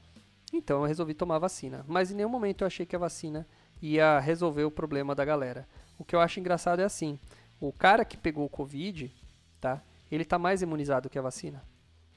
Então 0.52 0.80
eu 0.80 0.87
resolvi 0.87 1.14
tomar 1.14 1.38
vacina. 1.38 1.84
Mas 1.88 2.10
em 2.10 2.14
nenhum 2.14 2.28
momento 2.28 2.62
eu 2.62 2.66
achei 2.66 2.87
que 2.87 2.94
a 2.94 2.98
vacina 2.98 3.46
ia 3.82 4.20
resolver 4.20 4.64
o 4.64 4.70
problema 4.70 5.14
da 5.14 5.24
galera. 5.24 5.66
O 5.98 6.04
que 6.04 6.14
eu 6.14 6.20
acho 6.20 6.38
engraçado 6.38 6.80
é 6.80 6.84
assim: 6.84 7.18
o 7.60 7.72
cara 7.72 8.04
que 8.04 8.16
pegou 8.16 8.44
o 8.44 8.48
Covid, 8.48 9.12
tá? 9.60 9.82
Ele 10.10 10.24
tá 10.24 10.38
mais 10.38 10.62
imunizado 10.62 11.10
que 11.10 11.18
a 11.18 11.22
vacina. 11.22 11.62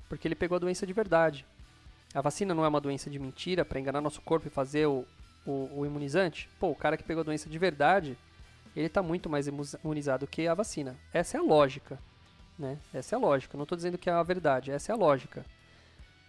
Porque 0.08 0.28
ele 0.28 0.36
pegou 0.36 0.56
a 0.56 0.60
doença 0.60 0.86
de 0.86 0.94
verdade. 0.94 1.46
A 2.14 2.22
vacina 2.22 2.54
não 2.54 2.64
é 2.64 2.68
uma 2.68 2.80
doença 2.80 3.10
de 3.10 3.20
mentira 3.20 3.66
para 3.66 3.80
enganar 3.80 4.02
nosso 4.02 4.22
corpo 4.22 4.48
e 4.48 4.52
fazer 4.52 4.88
o, 4.88 5.06
o, 5.48 5.80
o, 5.80 5.86
imunizante, 5.86 6.50
pô, 6.60 6.70
o 6.70 6.76
cara 6.76 6.98
que 6.98 7.04
pegou 7.04 7.22
a 7.22 7.24
doença 7.24 7.50
de 7.50 7.58
verdade, 7.58 8.18
ele 8.76 8.88
está 8.88 9.02
muito 9.02 9.30
mais 9.30 9.48
imunizado 9.48 10.28
que 10.28 10.48
a 10.48 10.54
vacina. 10.54 10.96
Essa 11.14 11.38
é 11.38 11.40
a 11.40 11.44
lógica, 11.44 11.98
né? 12.60 12.78
Essa 12.94 13.16
é 13.16 13.18
a 13.18 13.20
lógica. 13.20 13.58
Não 13.58 13.64
estou 13.64 13.76
dizendo 13.76 13.98
que 13.98 14.10
é 14.10 14.14
a 14.14 14.22
verdade, 14.22 14.72
essa 14.72 14.92
é 14.92 14.94
a 14.94 14.98
lógica, 14.98 15.46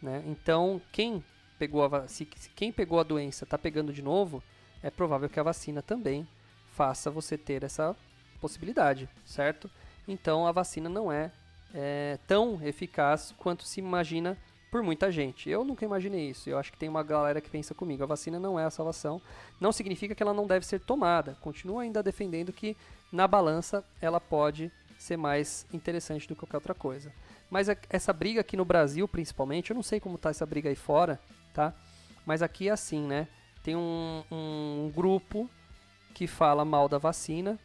né? 0.01 0.23
Então, 0.27 0.81
quem 0.93 1.23
pegou 1.59 1.85
a 1.85 2.07
se, 2.07 2.27
se 2.37 2.49
quem 2.51 2.73
pegou 2.73 3.01
a 3.01 3.03
doença 3.03 3.45
está 3.45 3.59
pegando 3.59 3.93
de 3.93 4.01
novo, 4.01 4.43
é 4.83 4.91
provável 4.91 5.29
que 5.29 5.41
a 5.41 5.43
vacina 5.43 5.83
também 5.83 6.27
faça 6.73 7.11
você 7.11 7.37
ter 7.37 7.65
essa 7.65 7.97
possibilidade, 8.41 9.09
certo? 9.25 9.69
Então 10.07 10.47
a 10.47 10.53
vacina 10.53 10.89
não 10.89 11.11
é, 11.11 11.33
é 11.75 12.19
tão 12.27 12.63
eficaz 12.63 13.35
quanto 13.37 13.65
se 13.65 13.81
imagina 13.81 14.39
por 14.71 14.83
muita 14.83 15.11
gente. 15.11 15.49
Eu 15.49 15.65
nunca 15.65 15.85
imaginei 15.85 16.31
isso. 16.31 16.49
Eu 16.49 16.59
acho 16.59 16.73
que 16.73 16.79
tem 16.79 16.89
uma 16.89 17.03
galera 17.03 17.41
que 17.41 17.51
pensa 17.51 17.75
comigo. 17.75 18.03
A 18.03 18.07
vacina 18.07 18.39
não 18.39 18.59
é 18.59 18.65
a 18.65 18.71
salvação. 18.71 19.21
Não 19.61 19.73
significa 19.73 20.15
que 20.15 20.23
ela 20.23 20.35
não 20.35 20.47
deve 20.47 20.67
ser 20.67 20.81
tomada. 20.81 21.37
Continuo 21.41 21.79
ainda 21.79 22.03
defendendo 22.03 22.53
que 22.53 22.77
na 23.11 23.27
balança 23.27 23.85
ela 24.01 24.21
pode 24.21 24.71
ser 24.99 25.17
mais 25.17 25.67
interessante 25.73 26.27
do 26.27 26.35
que 26.35 26.41
qualquer 26.41 26.57
outra 26.57 26.75
coisa. 26.75 27.13
Mas 27.51 27.69
essa 27.89 28.13
briga 28.13 28.41
aqui 28.41 28.57
no 28.57 28.65
Brasil, 28.65 29.09
principalmente, 29.09 29.71
eu 29.71 29.75
não 29.75 29.83
sei 29.83 30.01
como 30.01 30.19
tá 30.19 30.31
essa 30.31 30.45
briga 30.45 30.69
aí 30.69 30.77
fora, 30.77 31.19
tá? 31.55 31.73
Mas 32.27 32.43
aqui 32.43 32.69
é 32.69 32.73
assim, 32.73 33.07
né? 33.07 33.27
Tem 33.63 33.75
um, 33.75 34.23
um 34.31 34.93
grupo 34.95 35.49
que 36.15 36.27
fala 36.27 36.65
mal 36.65 36.89
da 36.89 36.99
vacina, 36.99 37.59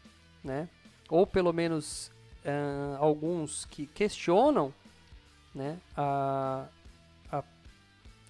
né? 0.44 0.70
Ou 1.10 1.28
pelo 1.28 1.52
menos 1.52 2.08
uh, 2.46 2.98
alguns 3.00 3.66
que 3.66 3.86
questionam, 3.88 4.74
né? 5.54 5.78
A 5.98 6.66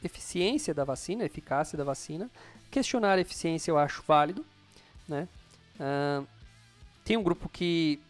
eficiência 0.04 0.74
da 0.74 0.84
vacina, 0.84 1.24
eficácia 1.24 1.78
da 1.78 1.84
vacina. 1.84 2.30
Questionar 2.70 3.18
a 3.18 3.22
eficiência 3.22 3.72
eu 3.72 3.78
acho 3.78 4.04
válido, 4.08 4.46
né? 5.08 5.28
Uh, 5.76 6.28
tem 7.04 7.18
um 7.18 7.24
grupo 7.24 7.50
que 7.50 8.02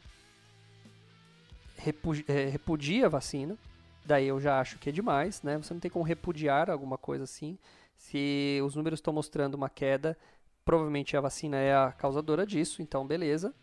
é, 2.27 2.45
repudia 2.45 3.07
a 3.07 3.09
vacina, 3.09 3.57
daí 4.05 4.27
eu 4.27 4.39
já 4.39 4.59
acho 4.59 4.77
que 4.77 4.89
é 4.89 4.91
demais, 4.91 5.41
né? 5.41 5.57
Você 5.57 5.73
não 5.73 5.81
tem 5.81 5.91
como 5.91 6.05
repudiar 6.05 6.69
alguma 6.69 6.97
coisa 6.97 7.23
assim. 7.23 7.57
Se 7.97 8.59
os 8.63 8.75
números 8.75 8.99
estão 8.99 9.13
mostrando 9.13 9.55
uma 9.55 9.69
queda, 9.69 10.17
provavelmente 10.63 11.17
a 11.17 11.21
vacina 11.21 11.57
é 11.57 11.75
a 11.75 11.91
causadora 11.91 12.45
disso, 12.45 12.81
então 12.81 13.05
beleza, 13.05 13.53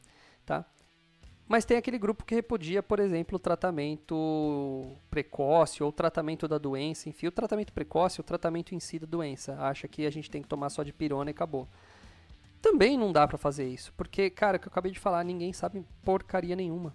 tá? 0.44 0.64
Mas 1.50 1.64
tem 1.64 1.76
aquele 1.76 1.98
grupo 1.98 2.24
que 2.24 2.32
repudia, 2.32 2.80
por 2.80 3.00
exemplo, 3.00 3.34
o 3.34 3.38
tratamento 3.40 4.96
precoce 5.10 5.82
ou 5.82 5.90
tratamento 5.90 6.46
da 6.46 6.58
doença, 6.58 7.08
enfim, 7.08 7.26
o 7.26 7.32
tratamento 7.32 7.72
precoce, 7.72 8.20
o 8.20 8.22
tratamento 8.22 8.72
em 8.72 8.78
si 8.78 9.00
da 9.00 9.06
doença. 9.06 9.58
Acha 9.58 9.88
que 9.88 10.06
a 10.06 10.10
gente 10.10 10.30
tem 10.30 10.42
que 10.42 10.46
tomar 10.46 10.70
só 10.70 10.84
de 10.84 10.92
pirona 10.92 11.28
e 11.28 11.32
acabou. 11.32 11.66
Também 12.62 12.96
não 12.96 13.12
dá 13.12 13.26
para 13.26 13.36
fazer 13.36 13.66
isso, 13.66 13.92
porque, 13.96 14.30
cara, 14.30 14.58
o 14.58 14.60
que 14.60 14.68
eu 14.68 14.70
acabei 14.70 14.92
de 14.92 15.00
falar, 15.00 15.24
ninguém 15.24 15.52
sabe 15.52 15.84
porcaria 16.04 16.54
nenhuma, 16.54 16.94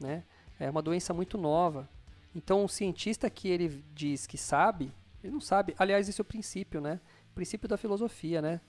né? 0.00 0.24
É 0.58 0.68
uma 0.68 0.82
doença 0.82 1.14
muito 1.14 1.38
nova. 1.38 1.88
Então, 2.34 2.64
o 2.64 2.68
cientista 2.68 3.30
que 3.30 3.46
ele 3.46 3.84
diz 3.94 4.26
que 4.26 4.36
sabe, 4.36 4.90
ele 5.22 5.32
não 5.32 5.40
sabe. 5.40 5.72
Aliás, 5.78 6.08
esse 6.08 6.20
é 6.20 6.22
o 6.22 6.24
princípio, 6.24 6.80
né? 6.80 6.98
O 7.30 7.34
princípio 7.36 7.68
da 7.68 7.76
filosofia, 7.76 8.42
né? 8.42 8.60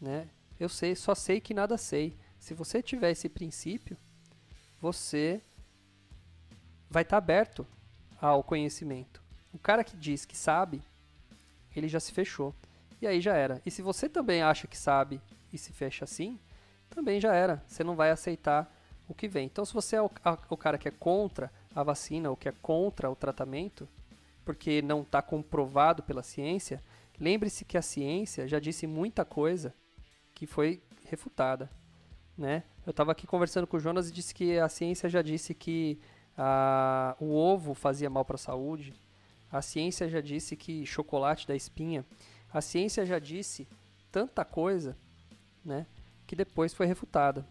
né? 0.00 0.28
Eu 0.60 0.68
sei, 0.68 0.94
só 0.94 1.12
sei 1.12 1.40
que 1.40 1.52
nada 1.52 1.76
sei. 1.76 2.16
Se 2.38 2.54
você 2.54 2.80
tiver 2.80 3.10
esse 3.10 3.28
princípio, 3.28 3.96
você 4.80 5.40
vai 6.90 7.02
estar 7.02 7.16
tá 7.16 7.18
aberto 7.18 7.66
ao 8.20 8.42
conhecimento. 8.42 9.22
O 9.52 9.58
cara 9.58 9.84
que 9.84 9.96
diz 9.96 10.24
que 10.24 10.36
sabe, 10.36 10.82
ele 11.74 11.88
já 11.88 12.00
se 12.00 12.12
fechou. 12.12 12.54
E 13.00 13.06
aí 13.06 13.20
já 13.20 13.34
era. 13.34 13.62
E 13.64 13.70
se 13.70 13.82
você 13.82 14.08
também 14.08 14.42
acha 14.42 14.66
que 14.66 14.76
sabe 14.76 15.20
e 15.52 15.58
se 15.58 15.72
fecha 15.72 16.04
assim, 16.04 16.38
também 16.90 17.20
já 17.20 17.34
era. 17.34 17.62
Você 17.66 17.84
não 17.84 17.94
vai 17.94 18.10
aceitar 18.10 18.72
o 19.08 19.14
que 19.14 19.28
vem. 19.28 19.46
Então, 19.46 19.64
se 19.64 19.72
você 19.72 19.96
é 19.96 20.02
o, 20.02 20.10
a, 20.24 20.36
o 20.50 20.56
cara 20.56 20.78
que 20.78 20.88
é 20.88 20.90
contra 20.90 21.50
a 21.74 21.82
vacina 21.82 22.30
ou 22.30 22.36
que 22.36 22.48
é 22.48 22.52
contra 22.52 23.10
o 23.10 23.16
tratamento, 23.16 23.88
porque 24.44 24.82
não 24.82 25.02
está 25.02 25.22
comprovado 25.22 26.02
pela 26.02 26.22
ciência, 26.22 26.82
lembre-se 27.18 27.64
que 27.64 27.78
a 27.78 27.82
ciência 27.82 28.48
já 28.48 28.58
disse 28.58 28.86
muita 28.86 29.24
coisa 29.24 29.74
que 30.34 30.46
foi 30.46 30.82
refutada. 31.06 31.70
Né? 32.38 32.62
Eu 32.86 32.92
estava 32.92 33.10
aqui 33.10 33.26
conversando 33.26 33.66
com 33.66 33.76
o 33.76 33.80
Jonas 33.80 34.08
e 34.08 34.12
disse 34.12 34.32
que 34.32 34.56
a 34.60 34.68
ciência 34.68 35.08
já 35.08 35.20
disse 35.20 35.52
que 35.52 35.98
a, 36.36 37.16
o 37.18 37.34
ovo 37.34 37.74
fazia 37.74 38.08
mal 38.08 38.24
para 38.24 38.36
a 38.36 38.38
saúde. 38.38 38.94
A 39.50 39.60
ciência 39.60 40.08
já 40.08 40.20
disse 40.20 40.54
que 40.54 40.86
chocolate 40.86 41.48
dá 41.48 41.56
espinha. 41.56 42.06
A 42.52 42.60
ciência 42.60 43.04
já 43.04 43.18
disse 43.18 43.66
tanta 44.12 44.44
coisa, 44.44 44.96
né, 45.64 45.84
que 46.28 46.36
depois 46.36 46.72
foi 46.72 46.86
refutada. 46.86 47.44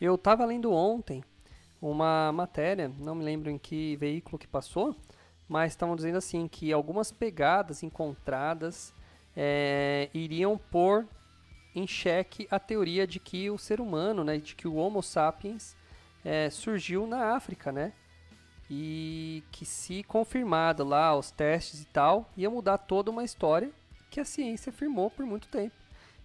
Eu 0.00 0.16
estava 0.16 0.44
lendo 0.44 0.72
ontem 0.72 1.22
uma 1.80 2.32
matéria, 2.32 2.90
não 2.98 3.14
me 3.14 3.24
lembro 3.24 3.48
em 3.48 3.58
que 3.58 3.96
veículo 3.96 4.38
que 4.38 4.46
passou, 4.48 4.96
mas 5.48 5.72
estavam 5.72 5.94
dizendo 5.94 6.18
assim 6.18 6.48
que 6.48 6.72
algumas 6.72 7.12
pegadas 7.12 7.82
encontradas 7.82 8.92
é, 9.36 10.10
iriam 10.12 10.58
pôr 10.58 11.06
em 11.78 11.86
xeque 11.86 12.46
a 12.50 12.58
teoria 12.58 13.06
de 13.06 13.18
que 13.18 13.50
o 13.50 13.58
ser 13.58 13.80
humano, 13.80 14.24
né, 14.24 14.38
de 14.38 14.54
que 14.54 14.68
o 14.68 14.74
Homo 14.74 15.02
sapiens 15.02 15.76
é, 16.24 16.50
surgiu 16.50 17.06
na 17.06 17.34
África, 17.34 17.72
né? 17.72 17.92
E 18.70 19.42
que 19.50 19.64
se 19.64 20.02
confirmado 20.02 20.84
lá 20.84 21.16
os 21.16 21.30
testes 21.30 21.80
e 21.80 21.86
tal, 21.86 22.30
ia 22.36 22.50
mudar 22.50 22.78
toda 22.78 23.10
uma 23.10 23.24
história 23.24 23.70
que 24.10 24.20
a 24.20 24.24
ciência 24.24 24.70
afirmou 24.70 25.10
por 25.10 25.24
muito 25.24 25.48
tempo 25.48 25.74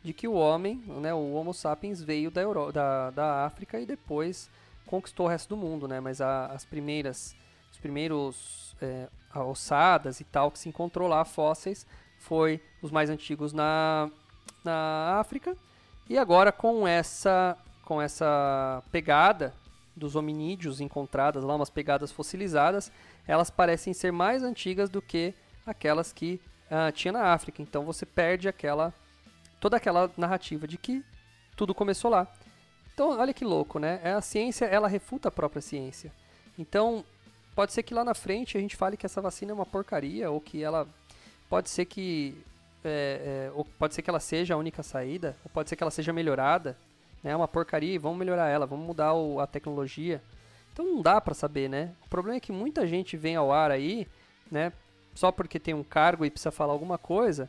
de 0.03 0.11
que 0.13 0.27
o 0.27 0.33
homem, 0.33 0.83
né, 1.01 1.13
o 1.13 1.33
Homo 1.33 1.53
sapiens 1.53 2.03
veio 2.03 2.29
da, 2.29 2.41
Euro, 2.41 2.71
da, 2.73 3.09
da 3.11 3.45
África 3.45 3.79
e 3.79 3.85
depois 3.85 4.49
conquistou 4.85 5.25
o 5.25 5.29
resto 5.29 5.49
do 5.49 5.57
mundo, 5.57 5.87
né? 5.87 6.01
Mas 6.01 6.19
a, 6.19 6.47
as 6.47 6.65
primeiras, 6.65 7.33
os 7.71 7.77
primeiros 7.77 8.75
é, 8.81 9.07
ossadas 9.33 10.19
e 10.19 10.25
tal 10.25 10.51
que 10.51 10.59
se 10.59 10.67
encontrou 10.67 11.07
lá, 11.07 11.23
fósseis, 11.23 11.87
foi 12.17 12.61
os 12.81 12.91
mais 12.91 13.09
antigos 13.09 13.53
na, 13.53 14.11
na 14.63 15.19
África. 15.19 15.55
E 16.09 16.17
agora 16.17 16.51
com 16.51 16.87
essa, 16.87 17.57
com 17.85 18.01
essa 18.01 18.83
pegada 18.91 19.53
dos 19.95 20.15
hominídeos 20.15 20.81
encontradas 20.81 21.43
lá, 21.43 21.55
umas 21.55 21.69
pegadas 21.69 22.11
fossilizadas, 22.11 22.91
elas 23.27 23.49
parecem 23.49 23.93
ser 23.93 24.11
mais 24.11 24.43
antigas 24.43 24.89
do 24.89 25.01
que 25.01 25.33
aquelas 25.65 26.11
que 26.11 26.41
uh, 26.65 26.91
tinha 26.91 27.11
na 27.11 27.33
África. 27.33 27.61
Então 27.61 27.83
você 27.83 28.05
perde 28.05 28.47
aquela 28.47 28.93
toda 29.59 29.77
aquela 29.77 30.11
narrativa 30.17 30.67
de 30.67 30.77
que 30.77 31.03
tudo 31.55 31.73
começou 31.73 32.11
lá. 32.11 32.27
Então, 32.93 33.17
olha 33.17 33.33
que 33.33 33.43
louco, 33.43 33.79
né? 33.79 33.99
É 34.03 34.11
a 34.11 34.21
ciência, 34.21 34.65
ela 34.65 34.87
refuta 34.87 35.29
a 35.29 35.31
própria 35.31 35.61
ciência. 35.61 36.11
Então, 36.59 37.03
pode 37.55 37.73
ser 37.73 37.81
que 37.81 37.93
lá 37.93 38.03
na 38.03 38.13
frente 38.13 38.57
a 38.57 38.61
gente 38.61 38.75
fale 38.75 38.97
que 38.97 39.05
essa 39.05 39.21
vacina 39.21 39.51
é 39.51 39.55
uma 39.55 39.65
porcaria, 39.65 40.29
ou 40.29 40.39
que 40.39 40.63
ela. 40.63 40.87
Pode 41.49 41.69
ser 41.69 41.85
que. 41.85 42.37
É, 42.83 43.47
é, 43.47 43.51
ou 43.53 43.65
pode 43.65 43.95
ser 43.95 44.01
que 44.01 44.09
ela 44.09 44.19
seja 44.19 44.53
a 44.53 44.57
única 44.57 44.83
saída, 44.83 45.37
ou 45.43 45.49
pode 45.49 45.69
ser 45.69 45.75
que 45.75 45.83
ela 45.83 45.91
seja 45.91 46.11
melhorada. 46.11 46.77
É 47.23 47.29
né? 47.29 47.35
uma 47.35 47.47
porcaria 47.47 47.97
vamos 47.99 48.17
melhorar 48.17 48.49
ela, 48.49 48.65
vamos 48.65 48.85
mudar 48.85 49.13
o, 49.13 49.39
a 49.39 49.47
tecnologia. 49.47 50.21
Então 50.71 50.85
não 50.85 51.01
dá 51.01 51.21
para 51.21 51.33
saber, 51.33 51.69
né? 51.69 51.93
O 52.05 52.09
problema 52.09 52.37
é 52.37 52.39
que 52.39 52.51
muita 52.51 52.85
gente 52.85 53.15
vem 53.15 53.35
ao 53.35 53.51
ar 53.51 53.71
aí, 53.71 54.07
né? 54.51 54.73
Só 55.13 55.31
porque 55.31 55.59
tem 55.59 55.73
um 55.73 55.83
cargo 55.83 56.25
e 56.25 56.31
precisa 56.31 56.51
falar 56.51 56.73
alguma 56.73 56.97
coisa, 56.97 57.47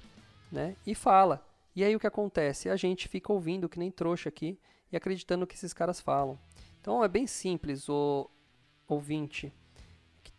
né? 0.53 0.77
E 0.87 0.95
fala. 0.95 1.45
E 1.75 1.83
aí 1.83 1.97
o 1.97 2.01
que 2.01 2.07
acontece? 2.07 2.69
A 2.69 2.77
gente 2.77 3.09
fica 3.09 3.33
ouvindo 3.33 3.69
que 3.69 3.79
nem 3.79 3.91
trouxa 3.91 4.29
aqui 4.29 4.59
e 4.93 4.97
acreditando 4.97 5.41
no 5.41 5.47
que 5.47 5.55
esses 5.55 5.73
caras 5.73 6.01
falam. 6.01 6.39
Então 6.81 7.03
é 7.03 7.09
bem 7.09 7.27
simples, 7.27 7.89
o 7.89 8.31
ouvinte, 8.87 9.53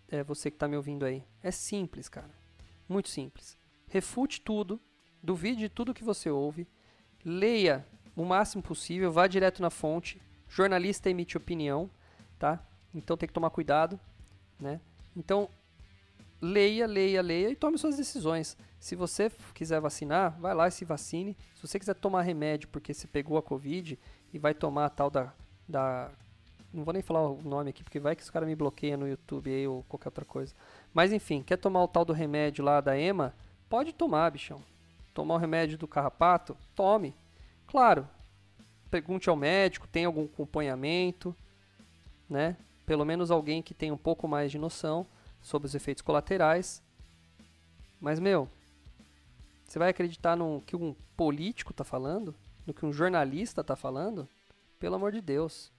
é 0.08 0.23
você 0.23 0.49
que 0.51 0.55
está 0.55 0.67
me 0.67 0.77
ouvindo 0.77 1.05
aí. 1.05 1.23
É 1.41 1.51
simples, 1.51 2.08
cara. 2.08 2.29
Muito 2.88 3.10
simples. 3.10 3.58
Refute 3.88 4.41
tudo, 4.41 4.80
duvide 5.21 5.60
de 5.60 5.69
tudo 5.69 5.93
que 5.93 6.04
você 6.04 6.30
ouve, 6.30 6.67
leia 7.24 7.86
o 8.15 8.24
máximo 8.24 8.63
possível, 8.63 9.12
vá 9.12 9.28
direto 9.28 9.62
na 9.62 9.69
fonte. 9.69 10.21
Jornalista 10.48 11.10
emite 11.10 11.38
opinião, 11.38 11.89
tá? 12.39 12.63
Então 12.93 13.17
tem 13.17 13.28
que 13.28 13.34
tomar 13.34 13.50
cuidado, 13.50 14.00
né? 14.60 14.80
Então 15.15 15.50
leia, 16.41 16.86
leia, 16.86 17.21
leia 17.21 17.50
e 17.50 17.56
tome 17.56 17.78
suas 17.78 17.98
decisões. 17.98 18.58
Se 18.80 18.95
você 18.95 19.32
quiser 19.54 19.80
vacinar, 19.82 20.39
vai 20.39 20.54
lá 20.54 20.67
e 20.67 20.71
se 20.71 20.86
vacine. 20.86 21.36
Se 21.56 21.67
você 21.67 21.80
quiser 21.80 21.95
tomar 21.95 22.21
remédio 22.21 22.69
porque 22.69 22.94
você 22.94 23.08
pegou 23.08 23.38
a 23.38 23.44
Covid 23.44 23.98
e 24.33 24.40
vai 24.40 24.54
tomar 24.54 24.86
a 24.86 24.90
tal 24.90 25.10
da, 25.10 25.33
da. 25.67 26.12
Não 26.73 26.83
vou 26.83 26.94
nem 26.94 27.02
falar 27.02 27.27
o 27.27 27.42
nome 27.42 27.69
aqui, 27.69 27.83
porque 27.83 28.00
vai 28.00 28.15
que 28.15 28.21
os 28.21 28.29
caras 28.29 28.48
me 28.48 28.56
bloqueiam 28.56 29.00
no 29.00 29.08
YouTube 29.08 29.50
aí 29.50 29.67
ou 29.67 29.83
qualquer 29.83 30.10
outra 30.10 30.25
coisa. 30.25 30.54
Mas 30.94 31.12
enfim, 31.12 31.42
quer 31.42 31.58
tomar 31.58 31.83
o 31.83 31.88
tal 31.88 32.06
do 32.06 32.13
remédio 32.13 32.63
lá 32.63 32.81
da 32.81 32.98
EMA? 32.98 33.33
Pode 33.69 33.93
tomar, 33.93 34.31
bichão. 34.31 34.61
Tomar 35.13 35.35
o 35.35 35.39
remédio 35.39 35.77
do 35.77 35.87
carrapato? 35.87 36.55
Tome. 36.75 37.13
Claro, 37.67 38.07
pergunte 38.91 39.29
ao 39.29 39.35
médico, 39.35 39.87
tem 39.87 40.05
algum 40.05 40.25
acompanhamento, 40.25 41.35
né? 42.29 42.55
Pelo 42.85 43.05
menos 43.05 43.31
alguém 43.31 43.61
que 43.61 43.73
tem 43.73 43.91
um 43.91 43.97
pouco 43.97 44.27
mais 44.27 44.51
de 44.51 44.59
noção 44.59 45.05
sobre 45.41 45.67
os 45.67 45.75
efeitos 45.75 46.01
colaterais. 46.01 46.81
Mas, 47.99 48.19
meu, 48.19 48.47
você 49.65 49.79
vai 49.79 49.89
acreditar 49.89 50.35
no 50.35 50.61
que 50.65 50.75
um 50.75 50.95
político 51.17 51.71
está 51.71 51.83
falando? 51.83 52.35
No 52.65 52.73
que 52.73 52.85
um 52.85 52.93
jornalista 52.93 53.61
está 53.61 53.75
falando? 53.75 54.27
Pelo 54.79 54.95
amor 54.95 55.11
de 55.11 55.21
Deus. 55.21 55.71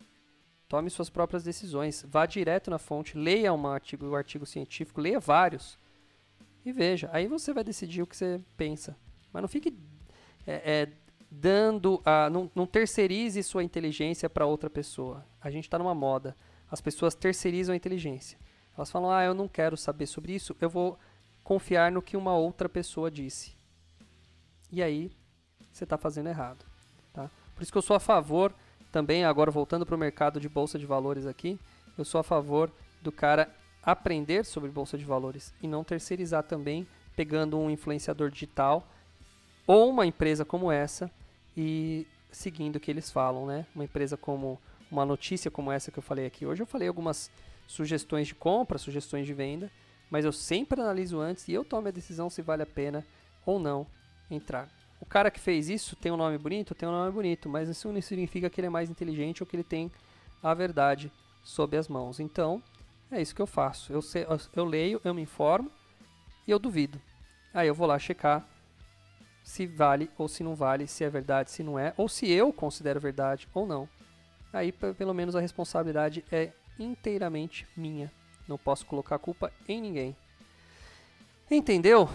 Tome 0.68 0.90
suas 0.90 1.08
próprias 1.08 1.44
decisões. 1.44 2.04
Vá 2.08 2.26
direto 2.26 2.70
na 2.70 2.78
fonte, 2.78 3.16
leia 3.16 3.52
um 3.52 3.66
artigo, 3.66 4.06
um 4.06 4.16
artigo 4.16 4.44
científico, 4.44 5.00
leia 5.00 5.20
vários. 5.20 5.78
E 6.66 6.72
veja. 6.72 7.08
Aí 7.12 7.28
você 7.28 7.54
vai 7.54 7.62
decidir 7.62 8.02
o 8.02 8.06
que 8.08 8.16
você 8.16 8.40
pensa. 8.56 8.96
Mas 9.32 9.40
não 9.40 9.48
fique 9.48 9.72
é, 10.44 10.82
é, 10.82 10.88
dando 11.30 12.02
a, 12.04 12.28
não, 12.28 12.50
não 12.56 12.66
terceirize 12.66 13.40
sua 13.44 13.62
inteligência 13.62 14.28
para 14.28 14.46
outra 14.46 14.68
pessoa. 14.68 15.24
A 15.40 15.48
gente 15.48 15.64
está 15.64 15.78
numa 15.78 15.94
moda. 15.94 16.36
As 16.68 16.80
pessoas 16.80 17.14
terceirizam 17.14 17.72
a 17.72 17.76
inteligência. 17.76 18.36
Elas 18.76 18.90
falam: 18.90 19.12
"Ah, 19.12 19.22
eu 19.22 19.32
não 19.32 19.46
quero 19.46 19.76
saber 19.76 20.06
sobre 20.06 20.34
isso. 20.34 20.56
Eu 20.60 20.68
vou 20.68 20.98
confiar 21.44 21.92
no 21.92 22.02
que 22.02 22.16
uma 22.16 22.34
outra 22.34 22.68
pessoa 22.68 23.12
disse". 23.12 23.54
E 24.72 24.82
aí 24.82 25.12
você 25.72 25.84
está 25.84 25.96
fazendo 25.96 26.28
errado, 26.28 26.64
tá? 27.12 27.30
Por 27.54 27.62
isso 27.62 27.70
que 27.70 27.78
eu 27.78 27.82
sou 27.82 27.94
a 27.94 28.00
favor 28.00 28.52
também 28.90 29.24
agora 29.24 29.52
voltando 29.52 29.86
para 29.86 29.94
o 29.94 29.98
mercado 29.98 30.40
de 30.40 30.48
bolsa 30.48 30.80
de 30.80 30.86
valores 30.86 31.26
aqui, 31.26 31.60
eu 31.96 32.04
sou 32.04 32.18
a 32.18 32.24
favor 32.24 32.72
do 33.00 33.12
cara 33.12 33.48
aprender 33.86 34.44
sobre 34.44 34.68
bolsa 34.68 34.98
de 34.98 35.04
valores 35.04 35.54
e 35.62 35.68
não 35.68 35.84
terceirizar 35.84 36.42
também 36.42 36.88
pegando 37.14 37.56
um 37.56 37.70
influenciador 37.70 38.28
digital 38.30 38.86
ou 39.64 39.88
uma 39.88 40.04
empresa 40.04 40.44
como 40.44 40.72
essa 40.72 41.08
e 41.56 42.04
seguindo 42.30 42.76
o 42.76 42.80
que 42.80 42.90
eles 42.90 43.12
falam, 43.12 43.46
né? 43.46 43.64
Uma 43.74 43.84
empresa 43.84 44.16
como 44.16 44.60
uma 44.90 45.06
notícia 45.06 45.50
como 45.50 45.70
essa 45.70 45.92
que 45.92 45.98
eu 45.98 46.02
falei 46.02 46.26
aqui 46.26 46.44
hoje, 46.44 46.62
eu 46.62 46.66
falei 46.66 46.88
algumas 46.88 47.30
sugestões 47.66 48.26
de 48.26 48.34
compra, 48.34 48.76
sugestões 48.76 49.24
de 49.24 49.32
venda, 49.32 49.70
mas 50.10 50.24
eu 50.24 50.32
sempre 50.32 50.80
analiso 50.80 51.20
antes 51.20 51.46
e 51.46 51.52
eu 51.52 51.64
tomo 51.64 51.86
a 51.86 51.92
decisão 51.92 52.28
se 52.28 52.42
vale 52.42 52.62
a 52.62 52.66
pena 52.66 53.06
ou 53.44 53.58
não 53.58 53.86
entrar. 54.28 54.68
O 55.00 55.06
cara 55.06 55.30
que 55.30 55.38
fez 55.38 55.68
isso 55.68 55.94
tem 55.94 56.10
um 56.10 56.16
nome 56.16 56.38
bonito, 56.38 56.74
tem 56.74 56.88
um 56.88 56.92
nome 56.92 57.12
bonito, 57.12 57.48
mas 57.48 57.68
isso 57.68 57.90
não 57.92 58.02
significa 58.02 58.50
que 58.50 58.60
ele 58.60 58.66
é 58.66 58.70
mais 58.70 58.90
inteligente 58.90 59.42
ou 59.42 59.46
que 59.46 59.54
ele 59.54 59.64
tem 59.64 59.90
a 60.42 60.52
verdade 60.54 61.12
sob 61.42 61.76
as 61.76 61.86
mãos. 61.86 62.18
Então, 62.18 62.62
é 63.10 63.20
isso 63.20 63.34
que 63.34 63.42
eu 63.42 63.46
faço. 63.46 63.92
Eu, 63.92 64.02
sei, 64.02 64.26
eu 64.54 64.64
leio, 64.64 65.00
eu 65.04 65.14
me 65.14 65.22
informo 65.22 65.70
e 66.46 66.50
eu 66.50 66.58
duvido. 66.58 67.00
Aí 67.54 67.68
eu 67.68 67.74
vou 67.74 67.86
lá 67.86 67.98
checar 67.98 68.46
se 69.42 69.64
vale 69.66 70.10
ou 70.18 70.26
se 70.28 70.42
não 70.42 70.54
vale, 70.54 70.88
se 70.88 71.04
é 71.04 71.08
verdade, 71.08 71.50
se 71.50 71.62
não 71.62 71.78
é, 71.78 71.94
ou 71.96 72.08
se 72.08 72.28
eu 72.30 72.52
considero 72.52 72.98
verdade 72.98 73.48
ou 73.54 73.64
não. 73.64 73.88
Aí 74.52 74.72
pelo 74.72 75.14
menos 75.14 75.36
a 75.36 75.40
responsabilidade 75.40 76.24
é 76.32 76.50
inteiramente 76.78 77.66
minha. 77.76 78.10
Não 78.48 78.58
posso 78.58 78.84
colocar 78.84 79.16
a 79.16 79.20
culpa 79.20 79.52
em 79.68 79.80
ninguém. 79.80 80.16
Entendeu? 81.50 82.08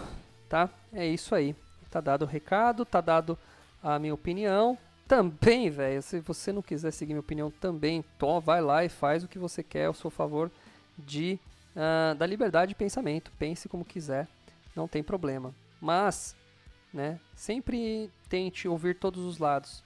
Tá? 0.48 0.68
É 0.92 1.06
isso 1.06 1.34
aí. 1.34 1.56
Tá 1.90 2.00
dado 2.00 2.22
o 2.22 2.28
recado, 2.28 2.84
tá 2.84 3.00
dado 3.00 3.38
a 3.82 3.98
minha 3.98 4.14
opinião. 4.14 4.76
Também, 5.08 5.70
velho, 5.70 6.02
se 6.02 6.20
você 6.20 6.52
não 6.52 6.62
quiser 6.62 6.90
seguir 6.90 7.12
minha 7.12 7.20
opinião 7.20 7.50
também, 7.50 8.02
to, 8.18 8.40
vai 8.40 8.60
lá 8.60 8.84
e 8.84 8.88
faz 8.88 9.24
o 9.24 9.28
que 9.28 9.38
você 9.38 9.62
quer. 9.62 9.86
Eu 9.86 9.94
sou 9.94 10.08
a 10.08 10.12
favor 10.12 10.50
de, 10.98 11.38
uh, 11.74 12.14
da 12.14 12.26
liberdade 12.26 12.70
de 12.70 12.74
pensamento. 12.74 13.32
Pense 13.38 13.68
como 13.68 13.84
quiser 13.84 14.28
não 14.74 14.88
tem 14.88 15.02
problema. 15.02 15.54
Mas, 15.80 16.36
né, 16.92 17.20
sempre 17.34 18.10
tente 18.28 18.68
ouvir 18.68 18.98
todos 18.98 19.24
os 19.24 19.38
lados. 19.38 19.82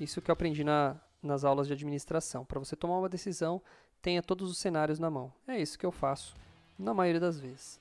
Isso 0.00 0.20
que 0.20 0.30
eu 0.30 0.32
aprendi 0.32 0.64
na, 0.64 0.96
nas 1.22 1.44
aulas 1.44 1.66
de 1.66 1.72
administração. 1.72 2.44
Para 2.44 2.58
você 2.58 2.74
tomar 2.74 2.98
uma 2.98 3.08
decisão, 3.08 3.60
tenha 4.00 4.22
todos 4.22 4.50
os 4.50 4.58
cenários 4.58 4.98
na 4.98 5.10
mão. 5.10 5.32
É 5.46 5.60
isso 5.60 5.78
que 5.78 5.86
eu 5.86 5.92
faço 5.92 6.34
na 6.78 6.94
maioria 6.94 7.20
das 7.20 7.38
vezes. 7.38 7.80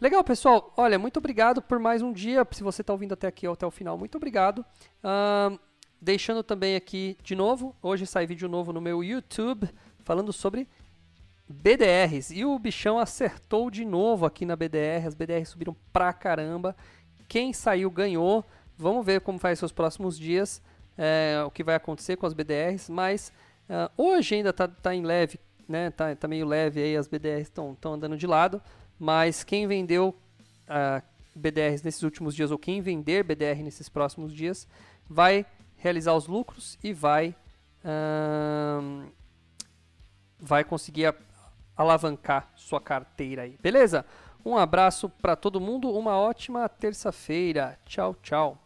Legal, 0.00 0.22
pessoal. 0.22 0.72
Olha, 0.76 0.98
muito 0.98 1.16
obrigado 1.16 1.62
por 1.62 1.78
mais 1.78 2.02
um 2.02 2.12
dia. 2.12 2.46
Se 2.50 2.62
você 2.62 2.82
está 2.82 2.92
ouvindo 2.92 3.14
até 3.14 3.26
aqui 3.26 3.46
ou 3.46 3.54
até 3.54 3.64
o 3.66 3.70
final, 3.70 3.96
muito 3.96 4.16
obrigado. 4.16 4.64
Uh, 5.02 5.58
deixando 6.00 6.42
também 6.42 6.76
aqui 6.76 7.16
de 7.22 7.34
novo, 7.34 7.74
hoje 7.80 8.06
sai 8.06 8.26
vídeo 8.26 8.48
novo 8.48 8.72
no 8.72 8.80
meu 8.80 9.02
YouTube 9.02 9.68
falando 10.04 10.32
sobre 10.32 10.68
BDRs. 11.62 12.30
E 12.30 12.44
o 12.44 12.58
bichão 12.58 12.98
acertou 12.98 13.70
de 13.70 13.84
novo 13.84 14.26
aqui 14.26 14.44
na 14.44 14.56
BDR. 14.56 15.06
As 15.06 15.14
BDRs 15.14 15.50
subiram 15.50 15.76
pra 15.92 16.12
caramba. 16.12 16.76
Quem 17.28 17.52
saiu 17.52 17.90
ganhou. 17.90 18.44
Vamos 18.76 19.04
ver 19.04 19.20
como 19.20 19.38
vai 19.38 19.54
ser 19.54 19.64
os 19.64 19.72
próximos 19.72 20.18
dias. 20.18 20.60
É, 20.96 21.42
o 21.46 21.50
que 21.50 21.64
vai 21.64 21.74
acontecer 21.74 22.16
com 22.16 22.26
as 22.26 22.34
BDRs. 22.34 22.88
Mas 22.88 23.32
uh, 23.68 23.90
hoje 23.96 24.36
ainda 24.36 24.52
tá, 24.52 24.66
tá 24.66 24.94
em 24.94 25.02
leve, 25.02 25.38
né? 25.68 25.90
Tá, 25.90 26.14
tá 26.14 26.26
meio 26.26 26.46
leve 26.46 26.82
aí. 26.82 26.96
As 26.96 27.06
BDRs 27.06 27.48
estão 27.48 27.76
andando 27.84 28.16
de 28.16 28.26
lado. 28.26 28.60
Mas 28.98 29.44
quem 29.44 29.66
vendeu 29.66 30.14
uh, 30.68 31.02
BDRs 31.34 31.82
nesses 31.82 32.02
últimos 32.02 32.34
dias, 32.34 32.50
ou 32.50 32.58
quem 32.58 32.80
vender 32.80 33.24
BDR 33.24 33.62
nesses 33.62 33.88
próximos 33.88 34.32
dias, 34.32 34.68
vai 35.08 35.46
realizar 35.76 36.14
os 36.14 36.26
lucros 36.26 36.78
e 36.82 36.92
vai. 36.92 37.34
Uh, 37.84 39.06
vai 40.38 40.64
conseguir 40.64 41.06
alavancar 41.76 42.50
sua 42.54 42.80
carteira 42.80 43.42
aí, 43.42 43.58
beleza? 43.60 44.04
Um 44.44 44.56
abraço 44.56 45.08
para 45.08 45.34
todo 45.34 45.60
mundo, 45.60 45.90
uma 45.90 46.18
ótima 46.18 46.68
terça-feira. 46.68 47.78
Tchau, 47.86 48.14
tchau. 48.22 48.63